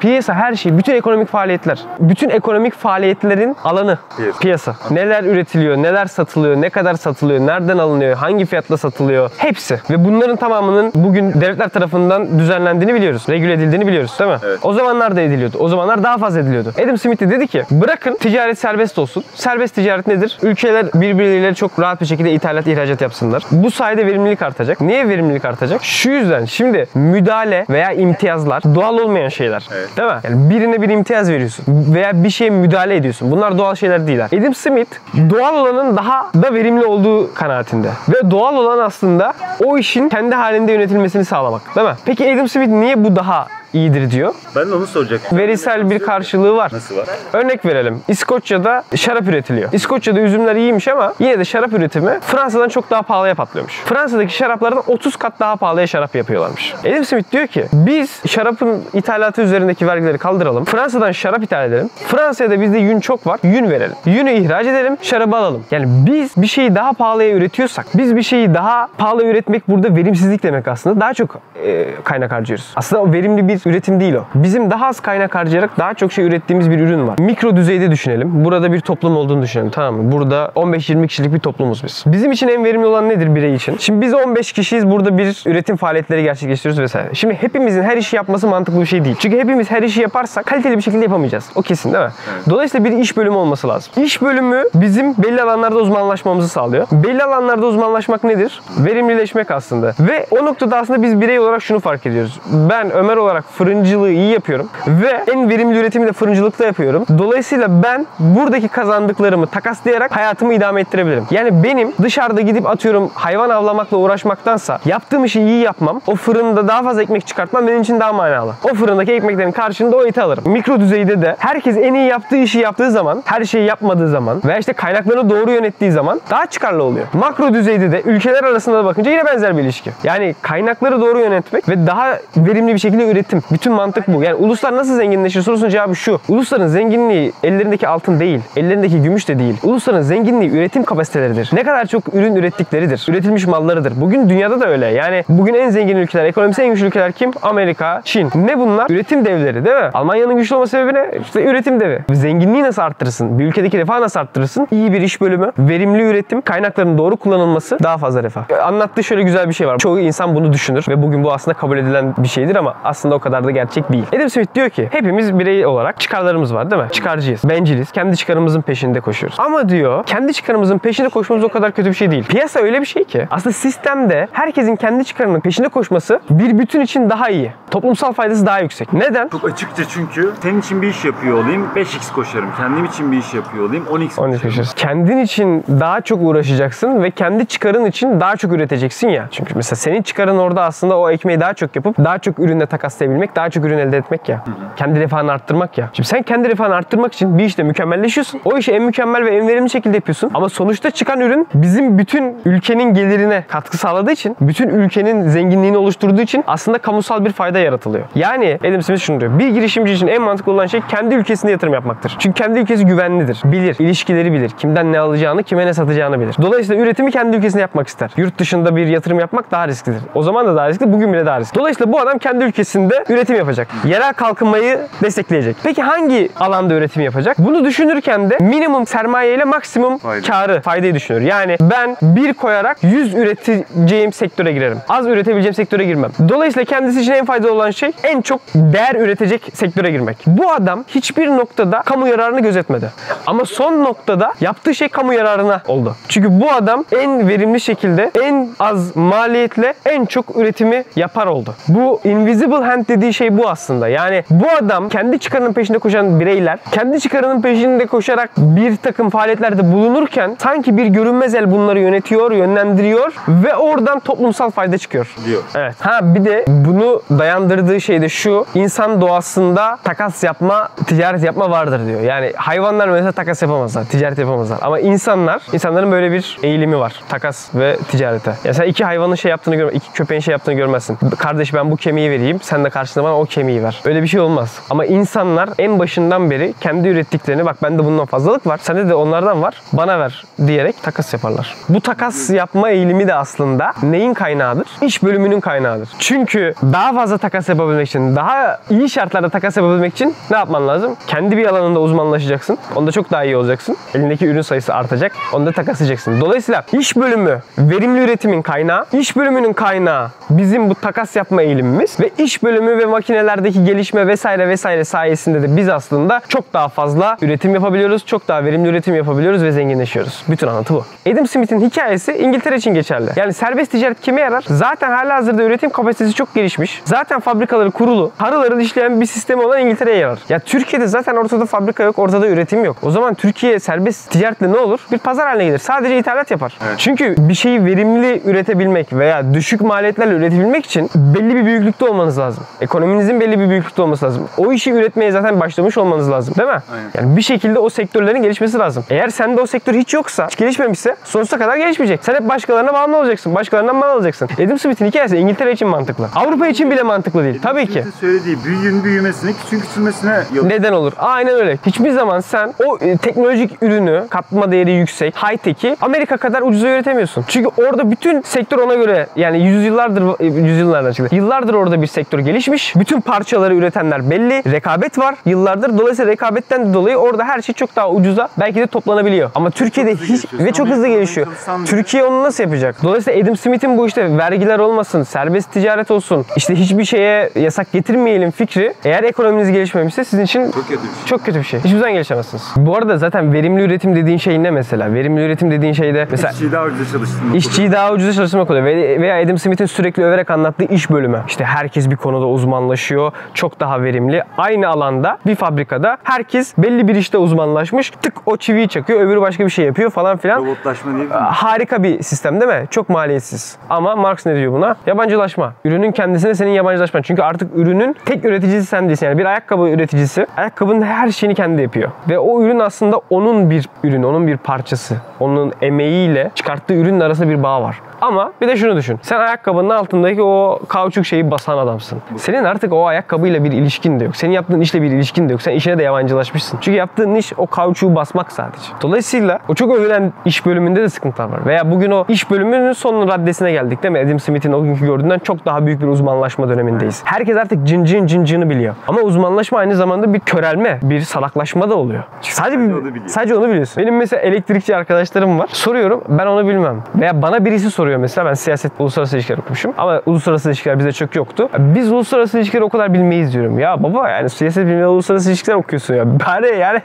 Piyasa 0.00 0.34
her 0.34 0.54
şey, 0.54 0.78
bütün 0.78 0.94
ekonomik 0.94 1.28
faaliyetler, 1.28 1.78
bütün 2.00 2.30
ekonomik 2.30 2.74
faaliyetlerin 2.74 3.56
alanı 3.64 3.98
Piyasa. 4.16 4.38
piyasa. 4.40 4.74
Neler 4.90 5.24
üretiliyor, 5.24 5.76
neler 5.76 6.06
satılıyor, 6.06 6.56
ne 6.60 6.70
kadar 6.72 6.94
satılıyor, 6.94 7.40
nereden 7.40 7.78
alınıyor, 7.78 8.16
hangi 8.16 8.46
fiyatla 8.46 8.76
satılıyor, 8.76 9.30
hepsi. 9.36 9.80
Ve 9.90 10.04
bunların 10.04 10.36
tamamının 10.36 10.92
bugün 10.94 11.40
devletler 11.40 11.68
tarafından 11.68 12.38
düzenlendiğini 12.38 12.94
biliyoruz. 12.94 13.22
Regüle 13.28 13.52
edildiğini 13.52 13.86
biliyoruz 13.86 14.16
değil 14.18 14.30
mi? 14.30 14.36
Evet. 14.44 14.58
O 14.62 14.72
zamanlar 14.72 15.16
da 15.16 15.20
ediliyordu. 15.20 15.56
O 15.60 15.68
zamanlar 15.68 16.02
daha 16.02 16.18
fazla 16.18 16.40
ediliyordu. 16.40 16.72
Adam 16.84 16.98
Smith 16.98 17.20
de 17.20 17.30
dedi 17.30 17.46
ki 17.46 17.64
bırakın 17.70 18.14
ticaret 18.14 18.58
serbest 18.58 18.98
olsun. 18.98 19.24
Serbest 19.34 19.74
ticaret 19.74 20.06
nedir? 20.06 20.38
Ülkeler 20.42 20.86
birbirleriyle 20.94 21.54
çok 21.54 21.80
rahat 21.80 22.00
bir 22.00 22.06
şekilde 22.06 22.32
ithalat 22.32 22.66
ihracat 22.66 23.00
yapsınlar. 23.00 23.42
Bu 23.50 23.70
sayede 23.70 24.06
verimlilik 24.06 24.42
artacak. 24.42 24.80
Niye 24.80 25.08
verimlilik 25.08 25.44
artacak? 25.44 25.84
Şu 25.84 26.10
yüzden 26.10 26.44
şimdi 26.44 26.86
müdahale 26.94 27.66
veya 27.70 27.92
imtiyazlar 27.92 28.62
doğal 28.74 28.98
olmayan 28.98 29.28
şeyler. 29.28 29.68
Evet. 29.74 29.88
Değil 29.96 30.08
mi? 30.08 30.18
Yani 30.24 30.50
birine 30.50 30.82
bir 30.82 30.88
imtiyaz 30.88 31.30
veriyorsun 31.30 31.64
veya 31.94 32.24
bir 32.24 32.30
şeye 32.30 32.50
müdahale 32.50 32.96
ediyorsun. 32.96 33.30
Bunlar 33.30 33.58
doğal 33.58 33.74
şeyler 33.74 34.06
değiller. 34.06 34.28
Adam 34.38 34.54
Smith 34.54 34.90
doğal 35.30 35.54
olanın 35.54 35.96
daha 35.96 36.30
da 36.42 36.54
verimli 36.62 36.84
olduğu 36.84 37.34
kanaatinde. 37.34 37.88
Ve 38.08 38.30
doğal 38.30 38.56
olan 38.56 38.78
aslında 38.78 39.32
o 39.64 39.78
işin 39.78 40.08
kendi 40.08 40.34
halinde 40.34 40.72
yönetilmesini 40.72 41.24
sağlamak. 41.24 41.76
Değil 41.76 41.86
mi? 41.86 41.94
Peki 42.04 42.34
Adam 42.34 42.48
Smith 42.48 42.68
niye 42.68 43.04
bu 43.04 43.16
daha 43.16 43.46
iyidir 43.72 44.10
diyor? 44.10 44.34
Ben 44.56 44.70
de 44.70 44.74
onu 44.74 44.86
soracaktım. 44.86 45.38
Verisel 45.38 45.90
bir 45.90 45.98
karşılığı 45.98 46.56
var. 46.56 46.70
Nasıl 46.72 46.96
var? 46.96 47.06
Örnek 47.32 47.64
verelim. 47.66 48.02
İskoçya'da 48.08 48.84
şarap 48.96 49.28
üretiliyor. 49.28 49.72
İskoçya'da 49.72 50.20
üzümler 50.20 50.56
iyiymiş 50.56 50.88
ama 50.88 51.14
yine 51.18 51.38
de 51.38 51.44
şarap 51.44 51.72
üretimi 51.72 52.20
Fransa'dan 52.20 52.68
çok 52.68 52.90
daha 52.90 53.02
pahalıya 53.02 53.34
patlıyormuş. 53.34 53.80
Fransa'daki 53.84 54.34
şaraplardan 54.34 54.82
30 54.86 55.16
kat 55.16 55.40
daha 55.40 55.56
pahalıya 55.56 55.86
şarap 55.86 56.14
yapıyorlarmış. 56.14 56.74
Adam 56.86 57.04
Smith 57.04 57.32
diyor 57.32 57.46
ki 57.46 57.66
biz 57.72 58.20
şarapın 58.26 58.82
ithalatı 58.92 59.42
üzerindeki 59.42 59.86
vergileri 59.86 60.18
kaldıralım. 60.18 60.64
Fransa'dan 60.64 61.12
şarap 61.12 61.42
ithal 61.42 61.68
edelim. 61.68 61.90
Fransa'ya 62.06 62.50
da 62.50 62.60
bizde 62.60 62.78
yün 62.78 63.00
çok 63.00 63.26
var. 63.26 63.40
Yün 63.42 63.70
verelim. 63.70 63.96
Yünü 64.06 64.32
ihraç 64.32 64.66
edelim. 64.66 64.96
Şarabı 65.02 65.36
alalım. 65.36 65.64
Yani 65.70 65.86
biz 65.88 66.36
bir 66.36 66.46
şeyi 66.46 66.74
daha 66.74 66.92
pahalıya 66.92 67.30
üretiyorsak 67.30 67.86
biz 67.94 68.16
bir 68.16 68.22
şeyi 68.22 68.54
daha 68.54 68.88
pahalı 68.98 69.24
üretmek 69.24 69.68
burada 69.68 69.96
verimsizlik 69.96 70.42
demek 70.42 70.68
aslında. 70.68 71.00
Daha 71.00 71.14
çok 71.14 71.40
e, 71.64 71.86
kaynak 72.04 72.32
harcıyoruz. 72.32 72.72
Aslında 72.76 73.02
o 73.02 73.12
verimli 73.12 73.48
bir 73.48 73.61
üretim 73.66 74.00
değil 74.00 74.14
o. 74.14 74.24
Bizim 74.34 74.70
daha 74.70 74.86
az 74.86 75.00
kaynak 75.00 75.34
harcayarak 75.34 75.78
daha 75.78 75.94
çok 75.94 76.12
şey 76.12 76.24
ürettiğimiz 76.24 76.70
bir 76.70 76.80
ürün 76.80 77.08
var. 77.08 77.18
Mikro 77.18 77.56
düzeyde 77.56 77.90
düşünelim. 77.90 78.44
Burada 78.44 78.72
bir 78.72 78.80
toplum 78.80 79.16
olduğunu 79.16 79.42
düşünelim 79.42 79.70
tamam 79.70 79.94
mı? 79.94 80.12
Burada 80.12 80.52
15-20 80.56 81.06
kişilik 81.06 81.34
bir 81.34 81.38
toplumuz 81.38 81.84
biz. 81.84 82.04
Bizim 82.06 82.32
için 82.32 82.48
en 82.48 82.64
verimli 82.64 82.86
olan 82.86 83.08
nedir 83.08 83.34
birey 83.34 83.54
için? 83.54 83.76
Şimdi 83.78 84.00
biz 84.00 84.14
15 84.14 84.52
kişiyiz. 84.52 84.90
Burada 84.90 85.18
bir 85.18 85.42
üretim 85.46 85.76
faaliyetleri 85.76 86.22
gerçekleştiriyoruz 86.22 86.80
vesaire. 86.80 87.14
Şimdi 87.14 87.34
hepimizin 87.34 87.82
her 87.82 87.96
işi 87.96 88.16
yapması 88.16 88.48
mantıklı 88.48 88.80
bir 88.80 88.86
şey 88.86 89.04
değil. 89.04 89.16
Çünkü 89.18 89.38
hepimiz 89.38 89.70
her 89.70 89.82
işi 89.82 90.00
yaparsak 90.00 90.46
kaliteli 90.46 90.76
bir 90.76 90.82
şekilde 90.82 91.02
yapamayacağız. 91.02 91.50
O 91.54 91.62
kesin 91.62 91.92
değil 91.92 92.04
mi? 92.04 92.10
Dolayısıyla 92.50 92.90
bir 92.90 92.98
iş 92.98 93.16
bölümü 93.16 93.36
olması 93.36 93.68
lazım. 93.68 93.92
İş 93.96 94.22
bölümü 94.22 94.62
bizim 94.74 95.14
belli 95.18 95.42
alanlarda 95.42 95.76
uzmanlaşmamızı 95.78 96.48
sağlıyor. 96.48 96.86
Belli 96.92 97.22
alanlarda 97.22 97.66
uzmanlaşmak 97.66 98.24
nedir? 98.24 98.62
Verimlileşmek 98.78 99.50
aslında. 99.50 99.94
Ve 100.00 100.26
o 100.30 100.46
noktada 100.46 100.78
aslında 100.78 101.02
biz 101.02 101.20
birey 101.20 101.38
olarak 101.38 101.62
şunu 101.62 101.80
fark 101.80 102.06
ediyoruz. 102.06 102.40
Ben 102.52 102.90
Ömer 102.90 103.16
olarak 103.16 103.44
fırıncılığı 103.52 104.10
iyi 104.10 104.32
yapıyorum 104.32 104.68
ve 104.86 105.24
en 105.32 105.50
verimli 105.50 105.78
üretimi 105.78 106.06
de 106.06 106.12
fırıncılıkta 106.12 106.64
yapıyorum. 106.64 107.06
Dolayısıyla 107.18 107.82
ben 107.82 108.06
buradaki 108.18 108.68
kazandıklarımı 108.68 109.46
takaslayarak 109.46 110.16
hayatımı 110.16 110.54
idame 110.54 110.80
ettirebilirim. 110.80 111.26
Yani 111.30 111.62
benim 111.62 111.92
dışarıda 112.02 112.40
gidip 112.40 112.66
atıyorum 112.66 113.10
hayvan 113.14 113.50
avlamakla 113.50 113.96
uğraşmaktansa 113.96 114.78
yaptığım 114.84 115.24
işi 115.24 115.40
iyi 115.40 115.62
yapmam, 115.62 116.00
o 116.06 116.16
fırında 116.16 116.68
daha 116.68 116.82
fazla 116.82 117.02
ekmek 117.02 117.26
çıkartmam 117.26 117.66
benim 117.66 117.82
için 117.82 118.00
daha 118.00 118.12
manalı. 118.12 118.52
O 118.64 118.74
fırındaki 118.74 119.12
ekmeklerin 119.12 119.52
karşılığında 119.52 119.96
o 119.96 120.06
eti 120.06 120.22
alırım. 120.22 120.44
Mikro 120.52 120.80
düzeyde 120.80 121.22
de 121.22 121.36
herkes 121.38 121.76
en 121.76 121.94
iyi 121.94 122.06
yaptığı 122.06 122.36
işi 122.36 122.58
yaptığı 122.58 122.90
zaman, 122.90 123.22
her 123.26 123.44
şeyi 123.44 123.66
yapmadığı 123.66 124.08
zaman 124.08 124.40
veya 124.44 124.58
işte 124.58 124.72
kaynaklarını 124.72 125.30
doğru 125.30 125.50
yönettiği 125.50 125.92
zaman 125.92 126.20
daha 126.30 126.46
çıkarlı 126.46 126.82
oluyor. 126.82 127.06
Makro 127.12 127.54
düzeyde 127.54 127.92
de 127.92 128.02
ülkeler 128.04 128.44
arasında 128.44 128.78
da 128.78 128.84
bakınca 128.84 129.10
yine 129.10 129.26
benzer 129.26 129.56
bir 129.56 129.62
ilişki. 129.62 129.90
Yani 130.04 130.34
kaynakları 130.42 131.00
doğru 131.00 131.20
yönetmek 131.20 131.68
ve 131.68 131.86
daha 131.86 132.18
verimli 132.36 132.74
bir 132.74 132.78
şekilde 132.78 133.10
üretim. 133.10 133.41
Bütün 133.52 133.72
mantık 133.72 134.08
bu. 134.08 134.22
Yani 134.22 134.34
uluslar 134.34 134.76
nasıl 134.76 134.96
zenginleşir 134.96 135.42
sorusunun 135.42 135.70
cevabı 135.70 135.96
şu. 135.96 136.20
Ulusların 136.28 136.66
zenginliği 136.66 137.32
ellerindeki 137.42 137.88
altın 137.88 138.20
değil, 138.20 138.40
ellerindeki 138.56 139.02
gümüş 139.02 139.28
de 139.28 139.38
değil. 139.38 139.56
Ulusların 139.62 140.00
zenginliği 140.00 140.50
üretim 140.50 140.84
kapasiteleridir. 140.84 141.50
Ne 141.52 141.62
kadar 141.62 141.86
çok 141.86 142.14
ürün 142.14 142.36
ürettikleridir. 142.36 143.06
Üretilmiş 143.08 143.46
mallarıdır. 143.46 143.92
Bugün 144.00 144.28
dünyada 144.28 144.60
da 144.60 144.68
öyle. 144.68 144.86
Yani 144.86 145.24
bugün 145.28 145.54
en 145.54 145.70
zengin 145.70 145.96
ülkeler, 145.96 146.24
ekonomisi 146.24 146.62
en 146.62 146.70
güçlü 146.70 146.86
ülkeler 146.86 147.12
kim? 147.12 147.30
Amerika, 147.42 148.00
Çin. 148.04 148.30
Ne 148.34 148.58
bunlar? 148.58 148.90
Üretim 148.90 149.24
devleri 149.24 149.64
değil 149.64 149.76
mi? 149.76 149.90
Almanya'nın 149.94 150.36
güçlü 150.36 150.56
olma 150.56 150.66
sebebi 150.66 150.94
ne? 150.94 151.10
İşte 151.20 151.44
üretim 151.44 151.80
devi. 151.80 151.98
Zenginliği 152.12 152.62
nasıl 152.62 152.82
arttırırsın? 152.82 153.38
Bir 153.38 153.44
ülkedeki 153.44 153.78
refahı 153.78 154.00
nasıl 154.00 154.20
arttırırsın? 154.20 154.68
İyi 154.70 154.92
bir 154.92 155.00
iş 155.00 155.20
bölümü, 155.20 155.52
verimli 155.58 156.02
üretim, 156.02 156.40
kaynakların 156.40 156.98
doğru 156.98 157.16
kullanılması 157.16 157.78
daha 157.82 157.98
fazla 157.98 158.22
refah. 158.22 158.42
Anlattığı 158.64 159.04
şöyle 159.04 159.22
güzel 159.22 159.48
bir 159.48 159.54
şey 159.54 159.66
var. 159.66 159.78
Çoğu 159.78 160.00
insan 160.00 160.34
bunu 160.34 160.52
düşünür 160.52 160.84
ve 160.88 161.02
bugün 161.02 161.24
bu 161.24 161.32
aslında 161.32 161.56
kabul 161.56 161.78
edilen 161.78 162.14
bir 162.18 162.28
şeydir 162.28 162.56
ama 162.56 162.74
aslında 162.84 163.14
o 163.14 163.18
kadar 163.18 163.31
kadar 163.32 163.44
da 163.44 163.50
gerçek 163.50 163.92
değil. 163.92 164.04
Adam 164.16 164.30
Smith 164.30 164.54
diyor 164.54 164.70
ki 164.70 164.88
hepimiz 164.92 165.38
birey 165.38 165.66
olarak 165.66 166.00
çıkarlarımız 166.00 166.54
var 166.54 166.70
değil 166.70 166.82
mi? 166.82 166.88
Çıkarcıyız, 166.92 167.44
benciliz, 167.48 167.92
kendi 167.92 168.16
çıkarımızın 168.16 168.60
peşinde 168.60 169.00
koşuyoruz. 169.00 169.40
Ama 169.40 169.68
diyor 169.68 170.04
kendi 170.06 170.32
çıkarımızın 170.32 170.78
peşinde 170.78 171.08
koşmamız 171.08 171.44
o 171.44 171.48
kadar 171.48 171.72
kötü 171.72 171.88
bir 171.90 171.94
şey 171.94 172.10
değil. 172.10 172.24
Piyasa 172.24 172.60
öyle 172.60 172.80
bir 172.80 172.86
şey 172.86 173.04
ki 173.04 173.26
aslında 173.30 173.52
sistemde 173.52 174.28
herkesin 174.32 174.76
kendi 174.76 175.04
çıkarının 175.04 175.40
peşinde 175.40 175.68
koşması 175.68 176.20
bir 176.30 176.58
bütün 176.58 176.80
için 176.80 177.10
daha 177.10 177.28
iyi. 177.30 177.52
Toplumsal 177.70 178.12
faydası 178.12 178.46
daha 178.46 178.60
yüksek. 178.60 178.92
Neden? 178.92 179.28
Çok 179.28 179.44
açıkça 179.44 179.84
çünkü 179.84 180.30
senin 180.42 180.60
için 180.60 180.82
bir 180.82 180.88
iş 180.88 181.04
yapıyor 181.04 181.44
olayım 181.44 181.68
5x 181.76 182.12
koşarım. 182.14 182.48
Kendim 182.56 182.84
için 182.84 183.12
bir 183.12 183.16
iş 183.18 183.34
yapıyor 183.34 183.68
olayım 183.68 183.84
10x 183.84 183.92
Onu 183.92 184.08
koşarım. 184.08 184.32
yaşıyoruz. 184.32 184.74
Kendin 184.74 185.18
için 185.18 185.64
daha 185.80 186.00
çok 186.00 186.22
uğraşacaksın 186.22 187.02
ve 187.02 187.10
kendi 187.10 187.46
çıkarın 187.46 187.84
için 187.84 188.20
daha 188.20 188.36
çok 188.36 188.52
üreteceksin 188.52 189.08
ya. 189.08 189.28
Çünkü 189.30 189.52
mesela 189.56 189.76
senin 189.76 190.02
çıkarın 190.02 190.38
orada 190.38 190.62
aslında 190.62 190.98
o 190.98 191.10
ekmeği 191.10 191.40
daha 191.40 191.54
çok 191.54 191.76
yapıp 191.76 191.98
daha 191.98 192.18
çok 192.18 192.38
ürünle 192.38 192.66
takaslayabilmek, 193.12 193.36
daha 193.36 193.50
çok 193.50 193.64
ürün 193.64 193.78
elde 193.78 193.96
etmek 193.96 194.28
ya. 194.28 194.44
Kendi 194.76 195.00
refahını 195.00 195.32
arttırmak 195.32 195.78
ya. 195.78 195.90
Şimdi 195.92 196.08
sen 196.08 196.22
kendi 196.22 196.48
refahını 196.48 196.74
arttırmak 196.74 197.12
için 197.12 197.38
bir 197.38 197.44
işte 197.44 197.62
mükemmelleşiyorsun. 197.62 198.40
O 198.44 198.56
işi 198.58 198.72
en 198.72 198.82
mükemmel 198.82 199.24
ve 199.24 199.36
en 199.36 199.48
verimli 199.48 199.70
şekilde 199.70 199.96
yapıyorsun. 199.96 200.30
Ama 200.34 200.48
sonuçta 200.48 200.90
çıkan 200.90 201.20
ürün 201.20 201.48
bizim 201.54 201.98
bütün 201.98 202.36
ülkenin 202.44 202.94
gelirine 202.94 203.44
katkı 203.48 203.76
sağladığı 203.76 204.12
için, 204.12 204.36
bütün 204.40 204.68
ülkenin 204.68 205.28
zenginliğini 205.28 205.76
oluşturduğu 205.76 206.20
için 206.20 206.44
aslında 206.46 206.78
kamusal 206.78 207.24
bir 207.24 207.32
fayda 207.32 207.58
yaratılıyor. 207.58 208.04
Yani 208.14 208.58
Adam 208.68 208.82
Smith 208.82 209.00
şunu 209.00 209.20
diyor. 209.20 209.38
Bir 209.38 209.48
girişimci 209.48 209.92
için 209.92 210.06
en 210.06 210.22
mantıklı 210.22 210.52
olan 210.52 210.66
şey 210.66 210.80
kendi 210.88 211.14
ülkesinde 211.14 211.52
yatırım 211.52 211.74
yapmaktır. 211.74 212.16
Çünkü 212.18 212.42
kendi 212.42 212.58
ülkesi 212.58 212.86
güvenlidir. 212.86 213.40
Bilir, 213.44 213.76
ilişkileri 213.78 214.32
bilir. 214.32 214.50
Kimden 214.50 214.92
ne 214.92 214.98
alacağını, 214.98 215.42
kime 215.42 215.66
ne 215.66 215.74
satacağını 215.74 216.20
bilir. 216.20 216.36
Dolayısıyla 216.42 216.82
üretimi 216.82 217.10
kendi 217.10 217.36
ülkesinde 217.36 217.60
yapmak 217.60 217.88
ister. 217.88 218.10
Yurt 218.16 218.38
dışında 218.38 218.76
bir 218.76 218.86
yatırım 218.86 219.20
yapmak 219.20 219.50
daha 219.50 219.68
risklidir. 219.68 220.00
O 220.14 220.22
zaman 220.22 220.46
da 220.46 220.56
daha 220.56 220.68
riskli, 220.68 220.92
bugün 220.92 221.12
bile 221.12 221.26
daha 221.26 221.40
riskli. 221.40 221.58
Dolayısıyla 221.58 221.92
bu 221.92 222.00
adam 222.00 222.18
kendi 222.18 222.44
ülkesinde 222.44 223.01
üretim 223.08 223.36
yapacak. 223.36 223.68
Yerel 223.84 224.12
kalkınmayı 224.12 224.80
destekleyecek. 225.02 225.56
Peki 225.62 225.82
hangi 225.82 226.30
alanda 226.40 226.74
üretim 226.74 227.02
yapacak? 227.02 227.38
Bunu 227.38 227.64
düşünürken 227.64 228.30
de 228.30 228.36
minimum 228.40 228.86
sermaye 228.86 229.34
ile 229.34 229.44
maksimum 229.44 229.98
Fayda. 229.98 230.26
karı, 230.26 230.60
faydayı 230.60 230.94
düşünür. 230.94 231.20
Yani 231.20 231.56
ben 231.60 231.96
bir 232.02 232.34
koyarak 232.34 232.76
100 232.82 233.14
üreteceğim 233.14 234.12
sektöre 234.12 234.52
girerim. 234.52 234.78
Az 234.88 235.06
üretebileceğim 235.06 235.54
sektöre 235.54 235.84
girmem. 235.84 236.10
Dolayısıyla 236.28 236.64
kendisi 236.64 237.00
için 237.00 237.12
en 237.12 237.24
faydalı 237.24 237.52
olan 237.52 237.70
şey 237.70 237.92
en 238.02 238.20
çok 238.20 238.40
değer 238.54 238.94
üretecek 238.94 239.50
sektöre 239.54 239.90
girmek. 239.90 240.16
Bu 240.26 240.52
adam 240.52 240.84
hiçbir 240.88 241.28
noktada 241.28 241.82
kamu 241.82 242.08
yararını 242.08 242.40
gözetmedi. 242.40 242.90
Ama 243.26 243.44
son 243.44 243.84
noktada 243.84 244.32
yaptığı 244.40 244.74
şey 244.74 244.88
kamu 244.88 245.14
yararına 245.14 245.62
oldu. 245.68 245.96
Çünkü 246.08 246.40
bu 246.40 246.50
adam 246.52 246.84
en 246.98 247.28
verimli 247.28 247.60
şekilde 247.60 248.10
en 248.22 248.48
az 248.60 248.96
maliyetle 248.96 249.74
en 249.86 250.04
çok 250.04 250.36
üretimi 250.36 250.84
yapar 250.96 251.26
oldu. 251.26 251.54
Bu 251.68 252.00
invisible 252.04 252.64
hand 252.64 252.88
dediği 252.96 253.14
şey 253.14 253.38
bu 253.38 253.48
aslında. 253.48 253.88
Yani 253.88 254.24
bu 254.30 254.46
adam 254.60 254.88
kendi 254.88 255.18
çıkarının 255.18 255.52
peşinde 255.52 255.78
koşan 255.78 256.20
bireyler 256.20 256.58
kendi 256.70 257.00
çıkarının 257.00 257.42
peşinde 257.42 257.86
koşarak 257.86 258.30
bir 258.36 258.76
takım 258.76 259.10
faaliyetlerde 259.10 259.72
bulunurken 259.72 260.36
sanki 260.38 260.76
bir 260.76 260.86
görünmez 260.86 261.34
el 261.34 261.50
bunları 261.50 261.80
yönetiyor, 261.80 262.32
yönlendiriyor 262.32 263.12
ve 263.28 263.54
oradan 263.56 264.00
toplumsal 264.00 264.50
fayda 264.50 264.78
çıkıyor. 264.78 265.14
diyor. 265.26 265.42
Evet. 265.54 265.74
Ha 265.80 265.98
bir 266.02 266.24
de 266.24 266.44
bunu 266.48 267.02
dayandırdığı 267.10 267.80
şey 267.80 268.02
de 268.02 268.08
şu. 268.08 268.46
insan 268.54 269.00
doğasında 269.00 269.78
takas 269.84 270.24
yapma, 270.24 270.68
ticaret 270.86 271.22
yapma 271.24 271.50
vardır 271.50 271.86
diyor. 271.86 272.00
Yani 272.00 272.32
hayvanlar 272.36 272.88
mesela 272.88 273.12
takas 273.12 273.42
yapamazlar, 273.42 273.84
ticaret 273.84 274.18
yapamazlar. 274.18 274.58
Ama 274.62 274.80
insanlar, 274.80 275.42
insanların 275.52 275.92
böyle 275.92 276.12
bir 276.12 276.38
eğilimi 276.42 276.78
var. 276.78 276.94
Takas 277.08 277.54
ve 277.54 277.76
ticarete. 277.76 278.34
Ya 278.44 278.54
sen 278.54 278.64
iki 278.64 278.84
hayvanın 278.84 279.14
şey 279.14 279.30
yaptığını 279.30 279.56
görmezsin, 279.56 279.78
iki 279.78 279.92
köpeğin 279.92 280.20
şey 280.20 280.32
yaptığını 280.32 280.54
görmezsin. 280.54 280.98
Kardeş 281.18 281.54
ben 281.54 281.70
bu 281.70 281.76
kemiği 281.76 282.10
vereyim, 282.10 282.40
sen 282.42 282.64
de 282.64 282.70
karşılığında 282.82 283.08
bana 283.08 283.20
o 283.20 283.24
kemiği 283.24 283.62
ver. 283.62 283.80
Öyle 283.84 284.02
bir 284.02 284.06
şey 284.06 284.20
olmaz. 284.20 284.60
Ama 284.70 284.84
insanlar 284.84 285.48
en 285.58 285.78
başından 285.78 286.30
beri 286.30 286.54
kendi 286.60 286.88
ürettiklerini 286.88 287.44
bak 287.44 287.62
bende 287.62 287.84
bundan 287.84 288.06
fazlalık 288.06 288.46
var, 288.46 288.58
sende 288.62 288.88
de 288.88 288.94
onlardan 288.94 289.42
var, 289.42 289.62
bana 289.72 290.00
ver 290.00 290.24
diyerek 290.46 290.82
takas 290.82 291.12
yaparlar. 291.12 291.54
Bu 291.68 291.80
takas 291.80 292.30
yapma 292.30 292.70
eğilimi 292.70 293.08
de 293.08 293.14
aslında 293.14 293.72
neyin 293.82 294.14
kaynağıdır? 294.14 294.66
İş 294.82 295.02
bölümünün 295.02 295.40
kaynağıdır. 295.40 295.88
Çünkü 295.98 296.54
daha 296.62 296.92
fazla 296.92 297.18
takas 297.18 297.48
yapabilmek 297.48 297.88
için, 297.88 298.16
daha 298.16 298.58
iyi 298.70 298.88
şartlarda 298.88 299.28
takas 299.28 299.56
yapabilmek 299.56 299.92
için 299.92 300.14
ne 300.30 300.36
yapman 300.36 300.68
lazım? 300.68 300.96
Kendi 301.06 301.36
bir 301.36 301.46
alanında 301.46 301.80
uzmanlaşacaksın. 301.80 302.58
Onda 302.76 302.92
çok 302.92 303.10
daha 303.10 303.24
iyi 303.24 303.36
olacaksın. 303.36 303.76
Elindeki 303.94 304.26
ürün 304.26 304.42
sayısı 304.42 304.74
artacak. 304.74 305.12
Onu 305.32 305.46
da 305.46 305.52
takaslayacaksın. 305.52 306.20
Dolayısıyla 306.20 306.64
iş 306.72 306.96
bölümü 306.96 307.40
verimli 307.58 308.00
üretimin 308.00 308.42
kaynağı, 308.42 308.86
iş 308.92 309.16
bölümünün 309.16 309.52
kaynağı 309.52 310.08
bizim 310.30 310.70
bu 310.70 310.74
takas 310.74 311.16
yapma 311.16 311.42
eğilimimiz 311.42 312.00
ve 312.00 312.10
iş 312.18 312.42
bölümü 312.42 312.71
ve 312.78 312.86
makinelerdeki 312.86 313.64
gelişme 313.64 314.06
vesaire 314.06 314.48
vesaire 314.48 314.84
sayesinde 314.84 315.42
de 315.42 315.56
biz 315.56 315.68
aslında 315.68 316.20
çok 316.28 316.52
daha 316.52 316.68
fazla 316.68 317.16
üretim 317.22 317.54
yapabiliyoruz. 317.54 318.06
Çok 318.06 318.28
daha 318.28 318.44
verimli 318.44 318.68
üretim 318.68 318.94
yapabiliyoruz 318.94 319.42
ve 319.42 319.52
zenginleşiyoruz. 319.52 320.24
Bütün 320.28 320.46
anlatı 320.46 320.74
bu. 320.74 320.84
Adam 321.12 321.26
Smith'in 321.26 321.60
hikayesi 321.60 322.12
İngiltere 322.12 322.56
için 322.56 322.74
geçerli. 322.74 323.10
Yani 323.16 323.32
serbest 323.32 323.72
ticaret 323.72 324.00
kime 324.00 324.20
yarar? 324.20 324.44
Zaten 324.46 324.90
halihazırda 324.90 325.42
üretim 325.42 325.70
kapasitesi 325.70 326.14
çok 326.14 326.34
gelişmiş. 326.34 326.82
Zaten 326.84 327.20
fabrikaları 327.20 327.70
kurulu. 327.70 328.12
Harıl 328.18 328.60
işleyen 328.60 329.00
bir 329.00 329.06
sistemi 329.06 329.42
olan 329.42 329.60
İngiltere'ye 329.60 329.96
yarar. 329.96 330.18
Ya 330.28 330.38
Türkiye'de 330.38 330.86
zaten 330.86 331.16
ortada 331.16 331.46
fabrika 331.46 331.82
yok, 331.82 331.98
ortada 331.98 332.28
üretim 332.28 332.64
yok. 332.64 332.76
O 332.82 332.90
zaman 332.90 333.14
Türkiye 333.14 333.60
serbest 333.60 334.10
ticaretle 334.10 334.52
ne 334.52 334.56
olur? 334.56 334.80
Bir 334.92 334.98
pazar 334.98 335.26
haline 335.26 335.44
gelir. 335.44 335.58
Sadece 335.58 335.98
ithalat 335.98 336.30
yapar. 336.30 336.58
Evet. 336.66 336.74
Çünkü 336.78 337.14
bir 337.18 337.34
şeyi 337.34 337.64
verimli 337.64 338.22
üretebilmek 338.24 338.92
veya 338.92 339.34
düşük 339.34 339.60
maliyetlerle 339.60 340.14
üretebilmek 340.14 340.66
için 340.66 340.90
belli 340.94 341.34
bir 341.34 341.46
büyüklükte 341.46 341.84
olmanız 341.84 342.18
lazım. 342.18 342.44
Ekonominizin 342.62 343.20
belli 343.20 343.40
bir 343.40 343.50
büyüklükte 343.50 343.82
olması 343.82 344.04
lazım. 344.06 344.28
O 344.38 344.52
işi 344.52 344.72
üretmeye 344.72 345.10
zaten 345.12 345.40
başlamış 345.40 345.78
olmanız 345.78 346.10
lazım 346.10 346.34
değil 346.34 346.48
mi? 346.48 346.62
Aynen. 346.72 346.90
Yani 346.94 347.16
bir 347.16 347.22
şekilde 347.22 347.58
o 347.58 347.70
sektörlerin 347.70 348.22
gelişmesi 348.22 348.58
lazım. 348.58 348.84
Eğer 348.90 349.08
sende 349.08 349.40
o 349.40 349.46
sektör 349.46 349.74
hiç 349.74 349.94
yoksa, 349.94 350.26
hiç 350.26 350.36
gelişmemişse 350.36 350.96
sonsuza 351.04 351.38
kadar 351.38 351.56
gelişmeyecek. 351.56 352.00
Sen 352.04 352.14
hep 352.14 352.28
başkalarına 352.28 352.72
bağımlı 352.72 352.96
olacaksın. 352.96 353.34
Başkalarından 353.34 353.76
mal 353.76 353.88
alacaksın. 353.88 354.28
Adam 354.46 354.58
Smith'in 354.58 354.86
hikayesi 354.86 355.16
İngiltere 355.16 355.52
için 355.52 355.68
mantıklı. 355.68 356.08
Avrupa 356.14 356.46
için 356.46 356.70
bile 356.70 356.82
mantıklı 356.82 357.24
değil. 357.24 357.40
Tabii 357.42 357.66
ki. 357.66 357.84
Söylediği 358.00 358.36
büyüğün 358.44 358.84
büyümesine, 358.84 359.32
küçüğün 359.32 359.60
küçülmesine 359.60 360.22
yol. 360.34 360.46
Neden 360.46 360.72
olur? 360.72 360.92
Aynen 360.98 361.34
öyle. 361.34 361.58
Hiçbir 361.66 361.90
zaman 361.90 362.20
sen 362.20 362.54
o 362.66 362.78
e, 362.80 362.96
teknolojik 362.96 363.62
ürünü, 363.62 364.06
katma 364.10 364.52
değeri 364.52 364.72
yüksek, 364.72 365.16
high 365.16 365.38
tech'i 365.38 365.76
Amerika 365.80 366.16
kadar 366.16 366.42
ucuza 366.42 366.68
üretemiyorsun. 366.68 367.24
Çünkü 367.28 367.48
orada 367.56 367.90
bütün 367.90 368.22
sektör 368.22 368.58
ona 368.58 368.74
göre 368.74 369.06
yani 369.16 369.46
yüzyıllardır, 369.46 370.20
e, 370.20 370.26
yüzyıllardan 370.26 370.92
çıktı. 370.92 371.16
Yıllardır 371.16 371.54
orada 371.54 371.82
bir 371.82 371.86
sektör 371.86 372.18
gelişmiş. 372.52 372.76
Bütün 372.80 373.00
parçaları 373.00 373.54
üretenler 373.54 374.10
belli. 374.10 374.42
Rekabet 374.52 374.98
var 374.98 375.14
yıllardır. 375.26 375.78
Dolayısıyla 375.78 376.12
rekabetten 376.12 376.74
dolayı 376.74 376.96
orada 376.96 377.24
her 377.24 377.42
şey 377.42 377.54
çok 377.54 377.76
daha 377.76 377.90
ucuza 377.90 378.28
belki 378.40 378.60
de 378.60 378.66
toplanabiliyor. 378.66 379.30
Ama 379.34 379.50
Türkiye'de 379.50 379.94
hiç 379.94 380.24
ve 380.32 380.52
çok 380.52 380.68
hızlı 380.68 380.88
gelişiyor. 380.88 381.26
Türkiye 381.66 382.04
onu 382.04 382.22
nasıl 382.22 382.44
yapacak? 382.44 382.76
Dolayısıyla 382.82 383.22
Adam 383.22 383.36
Smith'in 383.36 383.78
bu 383.78 383.86
işte 383.86 384.18
vergiler 384.18 384.58
olmasın, 384.58 385.02
serbest 385.02 385.52
ticaret 385.52 385.90
olsun, 385.90 386.24
işte 386.36 386.54
hiçbir 386.54 386.84
şeye 386.84 387.30
yasak 387.34 387.72
getirmeyelim 387.72 388.30
fikri 388.30 388.74
eğer 388.84 389.02
ekonominiz 389.04 389.50
gelişmemişse 389.52 390.04
sizin 390.04 390.24
için 390.24 390.50
Çok 390.50 390.68
kötü 390.68 390.82
bir 390.82 390.88
şey. 390.88 391.06
çok 391.06 391.24
kötü 391.24 391.38
bir 391.38 391.44
şey. 391.44 391.60
Hiçbir 391.60 391.78
zaman 391.78 391.92
gelişemezsiniz. 391.92 392.42
Bu 392.56 392.76
arada 392.76 392.96
zaten 392.98 393.32
verimli 393.32 393.62
üretim 393.62 393.96
dediğin 393.96 394.18
şey 394.18 394.42
ne 394.42 394.50
mesela? 394.50 394.94
Verimli 394.94 395.20
üretim 395.24 395.50
dediğin 395.50 395.72
şeyde 395.72 396.06
mesela 396.10 396.30
İşçiyi 396.32 396.52
daha 396.52 396.64
ucuza 396.64 396.92
çalıştırmak. 396.92 397.36
İşçiyi 397.36 397.72
daha 397.72 397.92
ucuza 397.92 398.12
çalıştırmak 398.12 398.50
oluyor. 398.50 398.64
Ve- 398.64 399.00
Veya 399.00 399.24
Adam 399.24 399.38
Smith'in 399.38 399.66
sürekli 399.66 400.04
överek 400.04 400.30
anlattığı 400.30 400.64
iş 400.64 400.90
bölümü. 400.90 401.22
İşte 401.28 401.44
herkes 401.44 401.90
bir 401.90 401.96
konuda 401.96 402.26
uzmanlaşıyor. 402.42 403.12
Çok 403.34 403.60
daha 403.60 403.82
verimli. 403.82 404.22
Aynı 404.38 404.68
alanda 404.68 405.18
bir 405.26 405.34
fabrikada 405.34 405.96
herkes 406.04 406.54
belli 406.58 406.88
bir 406.88 406.94
işte 406.94 407.18
uzmanlaşmış. 407.18 407.90
Tık 407.90 408.14
o 408.26 408.36
çiviyi 408.36 408.68
çakıyor. 408.68 409.00
Öbürü 409.00 409.20
başka 409.20 409.44
bir 409.44 409.50
şey 409.50 409.64
yapıyor 409.64 409.90
falan 409.90 410.16
filan. 410.16 410.38
Robotlaşma 410.38 410.94
diye 410.96 411.04
bir 411.04 411.10
Harika 411.10 411.82
bir 411.82 412.02
sistem 412.02 412.40
değil 412.40 412.52
mi? 412.52 412.66
Çok 412.70 412.88
maliyetsiz. 412.88 413.56
Ama 413.70 413.96
Marx 413.96 414.26
ne 414.26 414.36
diyor 414.36 414.52
buna? 414.52 414.76
Yabancılaşma. 414.86 415.52
Ürünün 415.64 415.92
kendisine 415.92 416.34
senin 416.34 416.50
yabancılaşman. 416.50 417.02
Çünkü 417.02 417.22
artık 417.22 417.56
ürünün 417.56 417.96
tek 418.04 418.24
üreticisi 418.24 418.66
sen 418.66 418.88
değilsin. 418.88 419.06
Yani 419.06 419.18
bir 419.18 419.24
ayakkabı 419.24 419.68
üreticisi 419.68 420.26
ayakkabının 420.36 420.82
her 420.82 421.10
şeyini 421.10 421.34
kendi 421.34 421.62
yapıyor. 421.62 421.90
Ve 422.08 422.18
o 422.18 422.42
ürün 422.42 422.58
aslında 422.58 423.00
onun 423.10 423.50
bir 423.50 423.68
ürün, 423.84 424.02
onun 424.02 424.26
bir 424.26 424.36
parçası. 424.36 424.96
Onun 425.20 425.52
emeğiyle 425.62 426.30
çıkarttığı 426.34 426.74
ürünün 426.74 427.00
arasında 427.00 427.28
bir 427.28 427.42
bağ 427.42 427.62
var. 427.62 427.80
Ama 428.02 428.32
bir 428.40 428.48
de 428.48 428.56
şunu 428.56 428.76
düşün. 428.76 428.98
Sen 429.02 429.20
ayakkabının 429.20 429.70
altındaki 429.70 430.22
o 430.22 430.60
kauçuk 430.68 431.06
şeyi 431.06 431.30
basan 431.30 431.58
adamsın. 431.58 431.98
Senin 432.16 432.44
artık 432.44 432.72
o 432.72 432.86
ayakkabıyla 432.86 433.44
bir 433.44 433.52
ilişkin 433.52 434.00
de 434.00 434.04
yok. 434.04 434.16
Senin 434.16 434.32
yaptığın 434.32 434.60
işle 434.60 434.82
bir 434.82 434.90
ilişkin 434.90 435.28
de 435.28 435.32
yok. 435.32 435.42
Sen 435.42 435.52
işine 435.52 435.78
de 435.78 435.82
yabancılaşmışsın. 435.82 436.58
Çünkü 436.60 436.78
yaptığın 436.78 437.14
iş 437.14 437.32
o 437.36 437.46
kauçuğu 437.46 437.94
basmak 437.94 438.32
sadece. 438.32 438.62
Dolayısıyla 438.82 439.38
o 439.48 439.54
çok 439.54 439.76
övülen 439.76 440.12
iş 440.24 440.46
bölümünde 440.46 440.82
de 440.82 440.88
sıkıntılar 440.88 441.28
var. 441.28 441.46
Veya 441.46 441.70
bugün 441.70 441.90
o 441.90 442.04
iş 442.08 442.30
bölümünün 442.30 442.72
son 442.72 443.08
raddesine 443.08 443.52
geldik 443.52 443.82
değil 443.82 443.92
mi? 443.92 443.98
Adam 443.98 444.20
Smith'in 444.20 444.52
o 444.52 444.62
günkü 444.62 444.86
gördüğünden 444.86 445.18
çok 445.18 445.44
daha 445.44 445.66
büyük 445.66 445.82
bir 445.82 445.86
uzmanlaşma 445.86 446.48
dönemindeyiz. 446.48 447.02
Herkes 447.04 447.36
artık 447.36 447.66
cincin 447.66 448.06
cincini 448.06 448.50
biliyor. 448.50 448.74
Ama 448.88 449.00
uzmanlaşma 449.00 449.58
aynı 449.58 449.76
zamanda 449.76 450.14
bir 450.14 450.20
körelme, 450.20 450.78
bir 450.82 451.00
salaklaşma 451.00 451.70
da 451.70 451.76
oluyor. 451.76 452.04
Sadece, 452.20 452.58
onu 452.58 452.82
sadece 453.06 453.36
onu 453.36 453.48
biliyorsun. 453.48 453.82
Benim 453.82 453.96
mesela 453.96 454.22
elektrikçi 454.22 454.76
arkadaşlarım 454.76 455.38
var. 455.38 455.48
Soruyorum 455.52 456.04
ben 456.08 456.26
onu 456.26 456.48
bilmem. 456.48 456.82
Veya 456.94 457.22
bana 457.22 457.44
birisi 457.44 457.70
soruyor 457.70 457.91
soruyor 457.92 458.00
mesela. 458.00 458.28
Ben 458.28 458.34
siyaset, 458.34 458.72
uluslararası 458.78 459.16
ilişkiler 459.16 459.38
okumuşum. 459.38 459.72
Ama 459.78 460.02
uluslararası 460.06 460.48
ilişkiler 460.48 460.78
bize 460.78 460.92
çok 460.92 461.16
yoktu. 461.16 461.48
Biz 461.58 461.92
uluslararası 461.92 462.38
ilişkileri 462.38 462.64
o 462.64 462.68
kadar 462.68 462.94
bilmeyiz 462.94 463.32
diyorum. 463.32 463.58
Ya 463.58 463.82
baba 463.82 464.08
yani 464.08 464.30
siyaset 464.30 464.66
bilmiyor, 464.66 464.88
uluslararası 464.88 465.30
ilişkiler 465.30 465.54
okuyorsun 465.54 465.94
ya. 465.94 466.04
Bari 466.26 466.58
yani 466.58 466.80